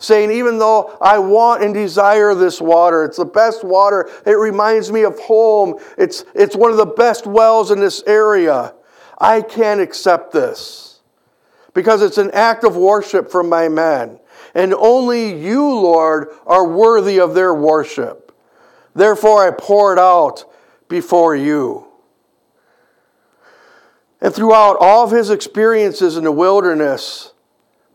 Saying, 0.02 0.32
even 0.32 0.58
though 0.58 0.98
I 1.00 1.20
want 1.20 1.62
and 1.62 1.72
desire 1.72 2.34
this 2.34 2.60
water, 2.60 3.04
it's 3.04 3.18
the 3.18 3.24
best 3.24 3.62
water, 3.62 4.10
it 4.26 4.32
reminds 4.32 4.90
me 4.90 5.04
of 5.04 5.16
home, 5.20 5.78
it's, 5.96 6.24
it's 6.34 6.56
one 6.56 6.72
of 6.72 6.76
the 6.76 6.86
best 6.86 7.24
wells 7.24 7.70
in 7.70 7.78
this 7.78 8.02
area, 8.04 8.74
I 9.16 9.42
can't 9.42 9.80
accept 9.80 10.32
this 10.32 11.02
because 11.72 12.02
it's 12.02 12.18
an 12.18 12.32
act 12.32 12.64
of 12.64 12.74
worship 12.76 13.30
from 13.30 13.48
my 13.48 13.68
men. 13.68 14.18
And 14.56 14.74
only 14.74 15.40
you, 15.40 15.64
Lord, 15.64 16.30
are 16.46 16.66
worthy 16.66 17.20
of 17.20 17.34
their 17.34 17.54
worship. 17.54 18.36
Therefore, 18.96 19.46
I 19.46 19.52
pour 19.52 19.92
it 19.92 20.00
out 20.00 20.52
before 20.88 21.36
you. 21.36 21.86
And 24.20 24.34
throughout 24.34 24.78
all 24.80 25.04
of 25.04 25.12
his 25.12 25.30
experiences 25.30 26.16
in 26.16 26.24
the 26.24 26.32
wilderness, 26.32 27.31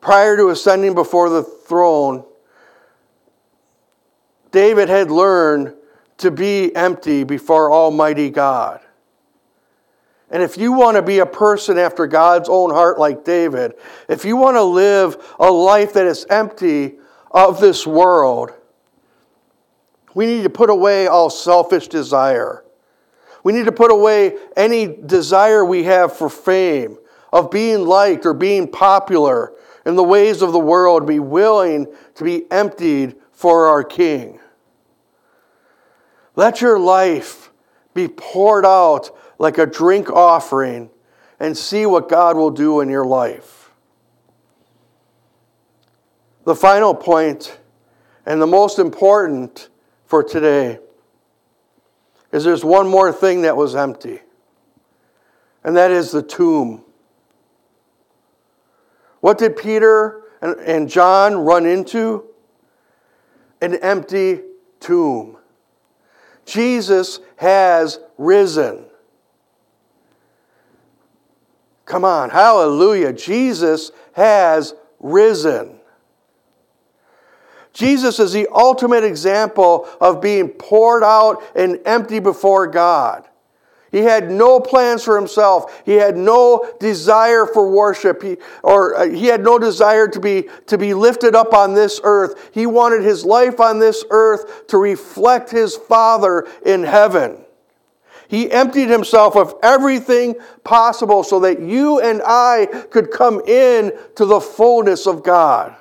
prior 0.01 0.37
to 0.37 0.49
ascending 0.49 0.93
before 0.95 1.29
the 1.29 1.43
throne, 1.43 2.23
David 4.51 4.89
had 4.89 5.11
learned 5.11 5.75
to 6.17 6.31
be 6.31 6.75
empty 6.75 7.23
before 7.23 7.71
Almighty 7.71 8.29
God. 8.29 8.81
And 10.29 10.43
if 10.43 10.57
you 10.57 10.73
want 10.73 10.97
to 10.97 11.01
be 11.01 11.19
a 11.19 11.25
person 11.25 11.77
after 11.77 12.05
God's 12.05 12.49
own 12.49 12.69
heart 12.71 12.99
like 12.99 13.23
David, 13.23 13.75
if 14.09 14.25
you 14.25 14.35
want 14.35 14.55
to 14.55 14.63
live 14.63 15.35
a 15.39 15.49
life 15.49 15.93
that 15.93 16.05
is 16.05 16.25
empty 16.29 16.95
of 17.31 17.61
this 17.61 17.87
world, 17.87 18.53
we 20.13 20.25
need 20.25 20.43
to 20.43 20.49
put 20.49 20.69
away 20.69 21.07
all 21.07 21.29
selfish 21.29 21.87
desire. 21.87 22.65
We 23.43 23.53
need 23.53 23.65
to 23.65 23.71
put 23.71 23.91
away 23.91 24.35
any 24.57 24.87
desire 24.87 25.63
we 25.63 25.83
have 25.83 26.17
for 26.17 26.29
fame, 26.29 26.97
of 27.31 27.51
being 27.51 27.85
liked 27.85 28.25
or 28.25 28.33
being 28.33 28.67
popular 28.67 29.53
in 29.87 29.95
the 29.95 30.03
ways 30.03 30.41
of 30.41 30.51
the 30.51 30.59
world, 30.59 31.07
be 31.07 31.17
willing 31.17 31.87
to 32.13 32.23
be 32.25 32.43
emptied 32.51 33.15
for 33.31 33.67
our 33.67 33.85
King. 33.85 34.37
Let 36.35 36.59
your 36.59 36.77
life 36.77 37.51
be 37.93 38.09
poured 38.09 38.65
out 38.65 39.09
like 39.39 39.57
a 39.57 39.65
drink 39.65 40.11
offering 40.11 40.89
and 41.39 41.57
see 41.57 41.85
what 41.85 42.09
God 42.09 42.35
will 42.35 42.51
do 42.51 42.81
in 42.81 42.89
your 42.89 43.05
life. 43.05 43.71
The 46.43 46.55
final 46.55 46.93
point, 46.93 47.57
and 48.25 48.41
the 48.41 48.47
most 48.47 48.79
important 48.79 49.69
for 50.05 50.21
today, 50.21 50.79
is 52.33 52.43
there's 52.43 52.65
one 52.65 52.89
more 52.89 53.13
thing 53.13 53.43
that 53.43 53.55
was 53.55 53.73
empty, 53.73 54.19
and 55.63 55.77
that 55.77 55.91
is 55.91 56.11
the 56.11 56.21
tomb. 56.21 56.83
What 59.21 59.37
did 59.37 59.55
Peter 59.57 60.23
and 60.41 60.59
and 60.59 60.89
John 60.89 61.35
run 61.37 61.65
into? 61.65 62.23
An 63.61 63.75
empty 63.75 64.41
tomb. 64.79 65.37
Jesus 66.45 67.19
has 67.37 67.99
risen. 68.17 68.85
Come 71.85 72.03
on, 72.03 72.29
hallelujah. 72.29 73.13
Jesus 73.13 73.91
has 74.13 74.73
risen. 74.99 75.79
Jesus 77.73 78.19
is 78.19 78.33
the 78.33 78.47
ultimate 78.51 79.03
example 79.03 79.87
of 80.01 80.19
being 80.19 80.49
poured 80.49 81.03
out 81.03 81.43
and 81.55 81.79
empty 81.85 82.19
before 82.19 82.67
God. 82.67 83.27
He 83.91 83.99
had 83.99 84.29
no 84.29 84.59
plans 84.59 85.03
for 85.03 85.15
himself. 85.15 85.81
He 85.85 85.93
had 85.93 86.17
no 86.17 86.69
desire 86.79 87.45
for 87.45 87.69
worship. 87.71 88.21
He, 88.21 88.37
or 88.63 88.95
uh, 88.95 89.09
he 89.09 89.27
had 89.27 89.43
no 89.43 89.57
desire 89.57 90.07
to 90.09 90.19
be, 90.19 90.49
to 90.67 90.77
be 90.77 90.93
lifted 90.93 91.35
up 91.35 91.53
on 91.53 91.73
this 91.73 92.01
earth. 92.03 92.49
He 92.53 92.65
wanted 92.65 93.03
his 93.03 93.23
life 93.23 93.59
on 93.59 93.79
this 93.79 94.03
earth 94.09 94.67
to 94.67 94.77
reflect 94.77 95.49
his 95.51 95.75
Father 95.75 96.47
in 96.65 96.83
heaven. 96.83 97.37
He 98.27 98.51
emptied 98.51 98.89
himself 98.89 99.37
of 99.37 99.55
everything 99.63 100.35
possible 100.65 101.23
so 101.23 101.39
that 101.39 101.61
you 101.61 102.01
and 102.01 102.21
I 102.25 102.65
could 102.91 103.09
come 103.09 103.41
in 103.47 103.93
to 104.15 104.25
the 104.25 104.41
fullness 104.41 105.07
of 105.07 105.23
God. 105.23 105.75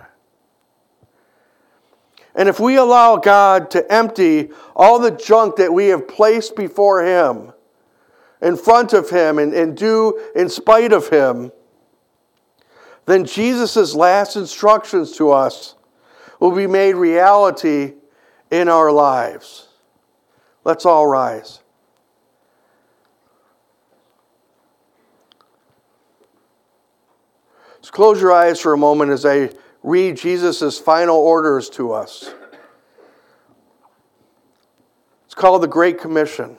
And 2.36 2.50
if 2.50 2.60
we 2.60 2.76
allow 2.76 3.16
God 3.16 3.70
to 3.72 3.92
empty 3.92 4.50
all 4.76 4.98
the 4.98 5.10
junk 5.10 5.56
that 5.56 5.72
we 5.72 5.86
have 5.86 6.06
placed 6.06 6.54
before 6.54 7.02
Him, 7.02 7.52
in 8.46 8.56
front 8.56 8.92
of 8.92 9.10
Him, 9.10 9.40
and, 9.40 9.52
and 9.52 9.76
do 9.76 10.22
in 10.36 10.48
spite 10.48 10.92
of 10.92 11.08
Him, 11.08 11.50
then 13.04 13.24
Jesus' 13.24 13.92
last 13.92 14.36
instructions 14.36 15.16
to 15.16 15.32
us 15.32 15.74
will 16.38 16.52
be 16.52 16.68
made 16.68 16.94
reality 16.94 17.94
in 18.50 18.68
our 18.68 18.92
lives. 18.92 19.68
Let's 20.62 20.86
all 20.86 21.08
rise. 21.08 21.58
So 27.80 27.90
close 27.90 28.20
your 28.20 28.32
eyes 28.32 28.60
for 28.60 28.72
a 28.72 28.78
moment 28.78 29.10
as 29.10 29.26
I 29.26 29.50
read 29.82 30.16
Jesus' 30.16 30.78
final 30.78 31.16
orders 31.16 31.68
to 31.70 31.92
us. 31.92 32.32
It's 35.24 35.34
called 35.34 35.62
the 35.62 35.68
Great 35.68 35.98
Commission. 35.98 36.58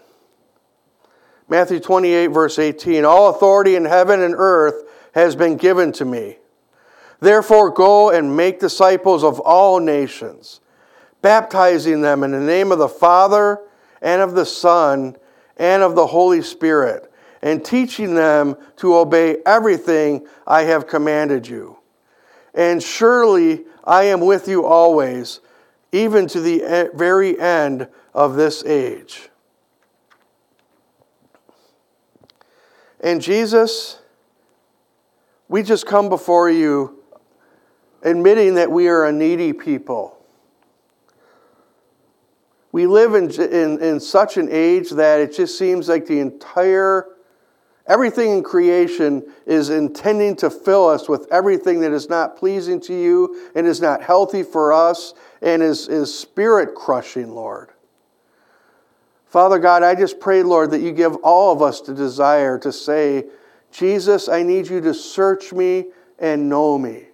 Matthew 1.50 1.80
28, 1.80 2.28
verse 2.28 2.60
18 2.60 3.06
All 3.06 3.30
authority 3.30 3.76
in 3.76 3.86
heaven 3.86 4.22
and 4.22 4.36
earth 4.38 4.84
has 5.14 5.36
been 5.36 5.58
given 5.58 5.92
to 5.94 6.06
me. 6.06 6.38
Therefore, 7.20 7.72
go 7.72 8.12
and 8.12 8.36
make 8.36 8.60
disciples 8.60 9.24
of 9.24 9.40
all 9.40 9.80
nations, 9.80 10.60
baptizing 11.22 12.02
them 12.02 12.24
in 12.24 12.32
the 12.32 12.40
name 12.40 12.72
of 12.72 12.80
the 12.80 12.90
Father 12.90 13.62
and 14.02 14.22
of 14.22 14.36
the 14.36 14.46
Son 14.46 15.16
and 15.58 15.82
of 15.82 15.96
the 15.96 16.06
Holy 16.06 16.42
Spirit, 16.42 17.12
and 17.42 17.64
teaching 17.66 18.14
them 18.14 18.56
to 18.76 18.96
obey 18.96 19.38
everything 19.46 20.28
I 20.46 20.64
have 20.64 20.86
commanded 20.86 21.48
you. 21.48 21.78
And 22.54 22.82
surely 22.84 23.66
I 23.84 24.04
am 24.04 24.22
with 24.22 24.48
you 24.48 24.66
always, 24.66 25.40
even 25.92 26.28
to 26.28 26.42
the 26.42 26.92
very 26.94 27.40
end 27.40 27.88
of 28.14 28.36
this 28.36 28.64
age. 28.66 29.30
And 33.00 33.22
Jesus, 33.22 34.00
we 35.48 35.64
just 35.64 35.86
come 35.86 36.10
before 36.10 36.50
you 36.50 37.04
admitting 38.02 38.56
that 38.56 38.72
we 38.72 38.88
are 38.88 39.06
a 39.06 39.12
needy 39.12 39.54
people. 39.54 40.18
We 42.72 42.86
live 42.86 43.16
in, 43.16 43.32
in, 43.32 43.82
in 43.82 44.00
such 44.00 44.38
an 44.38 44.50
age 44.52 44.92
that 44.92 45.20
it 45.20 45.36
just 45.36 45.58
seems 45.58 45.88
like 45.90 46.06
the 46.06 46.20
entire, 46.20 47.08
everything 47.88 48.32
in 48.32 48.44
creation 48.44 49.24
is 49.46 49.70
intending 49.70 50.36
to 50.38 50.50
fill 50.50 50.88
us 50.88 51.08
with 51.08 51.28
everything 51.32 51.80
that 51.82 51.92
is 51.92 52.10
not 52.10 52.38
pleasing 52.38 52.80
to 52.82 52.94
you 52.94 53.50
and 53.56 53.66
is 53.66 53.82
not 53.82 54.04
healthy 54.04 54.44
for 54.44 54.74
us 54.74 55.14
and 55.42 55.64
is, 55.64 55.88
is 55.88 56.14
spirit 56.14 56.76
crushing, 56.76 57.32
Lord. 57.32 57.70
Father 59.30 59.60
God, 59.60 59.84
I 59.84 59.94
just 59.94 60.20
pray, 60.20 60.42
Lord, 60.42 60.72
that 60.72 60.82
you 60.82 60.92
give 60.92 61.16
all 61.18 61.52
of 61.52 61.62
us 61.62 61.82
the 61.82 61.94
desire 61.94 62.58
to 62.60 62.72
say, 62.72 63.26
Jesus, 63.72 64.30
I 64.30 64.44
need 64.44 64.68
you 64.68 64.80
to 64.82 64.94
search 64.94 65.52
me 65.52 65.88
and 66.18 66.50
know 66.50 66.78
me. 66.78 67.08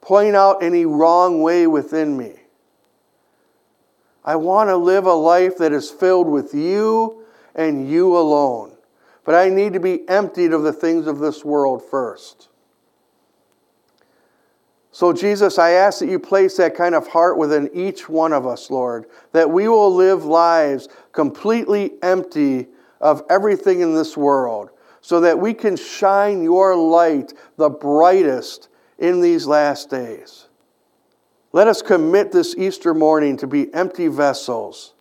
Point 0.00 0.36
out 0.36 0.62
any 0.62 0.84
wrong 0.84 1.40
way 1.42 1.66
within 1.66 2.16
me. 2.16 2.34
I 4.24 4.36
want 4.36 4.68
to 4.68 4.76
live 4.76 5.06
a 5.06 5.14
life 5.14 5.58
that 5.58 5.72
is 5.72 5.90
filled 5.90 6.28
with 6.28 6.54
you 6.54 7.24
and 7.54 7.88
you 7.88 8.16
alone. 8.16 8.76
But 9.24 9.34
I 9.34 9.48
need 9.48 9.72
to 9.72 9.80
be 9.80 10.08
emptied 10.08 10.52
of 10.52 10.62
the 10.62 10.72
things 10.72 11.06
of 11.06 11.18
this 11.18 11.44
world 11.44 11.82
first. 11.82 12.48
So, 14.94 15.14
Jesus, 15.14 15.58
I 15.58 15.70
ask 15.70 16.00
that 16.00 16.10
you 16.10 16.18
place 16.18 16.58
that 16.58 16.76
kind 16.76 16.94
of 16.94 17.08
heart 17.08 17.38
within 17.38 17.70
each 17.72 18.10
one 18.10 18.34
of 18.34 18.46
us, 18.46 18.70
Lord, 18.70 19.06
that 19.32 19.50
we 19.50 19.66
will 19.66 19.92
live 19.92 20.26
lives 20.26 20.86
completely 21.12 21.92
empty 22.02 22.68
of 23.00 23.22
everything 23.30 23.80
in 23.80 23.94
this 23.94 24.18
world, 24.18 24.68
so 25.00 25.18
that 25.20 25.38
we 25.38 25.54
can 25.54 25.76
shine 25.76 26.42
your 26.42 26.76
light 26.76 27.32
the 27.56 27.70
brightest 27.70 28.68
in 28.98 29.22
these 29.22 29.46
last 29.46 29.88
days. 29.88 30.48
Let 31.52 31.68
us 31.68 31.80
commit 31.80 32.30
this 32.30 32.54
Easter 32.56 32.92
morning 32.92 33.38
to 33.38 33.46
be 33.46 33.72
empty 33.72 34.08
vessels 34.08 34.92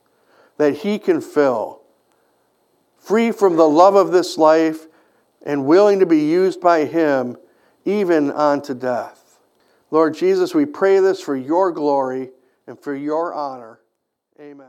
that 0.56 0.78
He 0.78 1.00
can 1.00 1.20
fill, 1.20 1.82
free 2.98 3.32
from 3.32 3.58
the 3.58 3.68
love 3.68 3.96
of 3.96 4.12
this 4.12 4.38
life 4.38 4.88
and 5.46 5.66
willing 5.66 6.00
to 6.00 6.06
be 6.06 6.20
used 6.20 6.62
by 6.62 6.86
Him 6.86 7.36
even 7.84 8.32
unto 8.32 8.74
death. 8.74 9.21
Lord 9.92 10.16
Jesus, 10.16 10.56
we 10.56 10.66
pray 10.66 11.00
this 11.00 11.22
for 11.22 11.36
your 11.36 11.72
glory 11.72 12.30
and 12.66 12.80
for 12.80 12.96
your 12.96 13.34
honor. 13.34 13.82
Amen. 14.40 14.68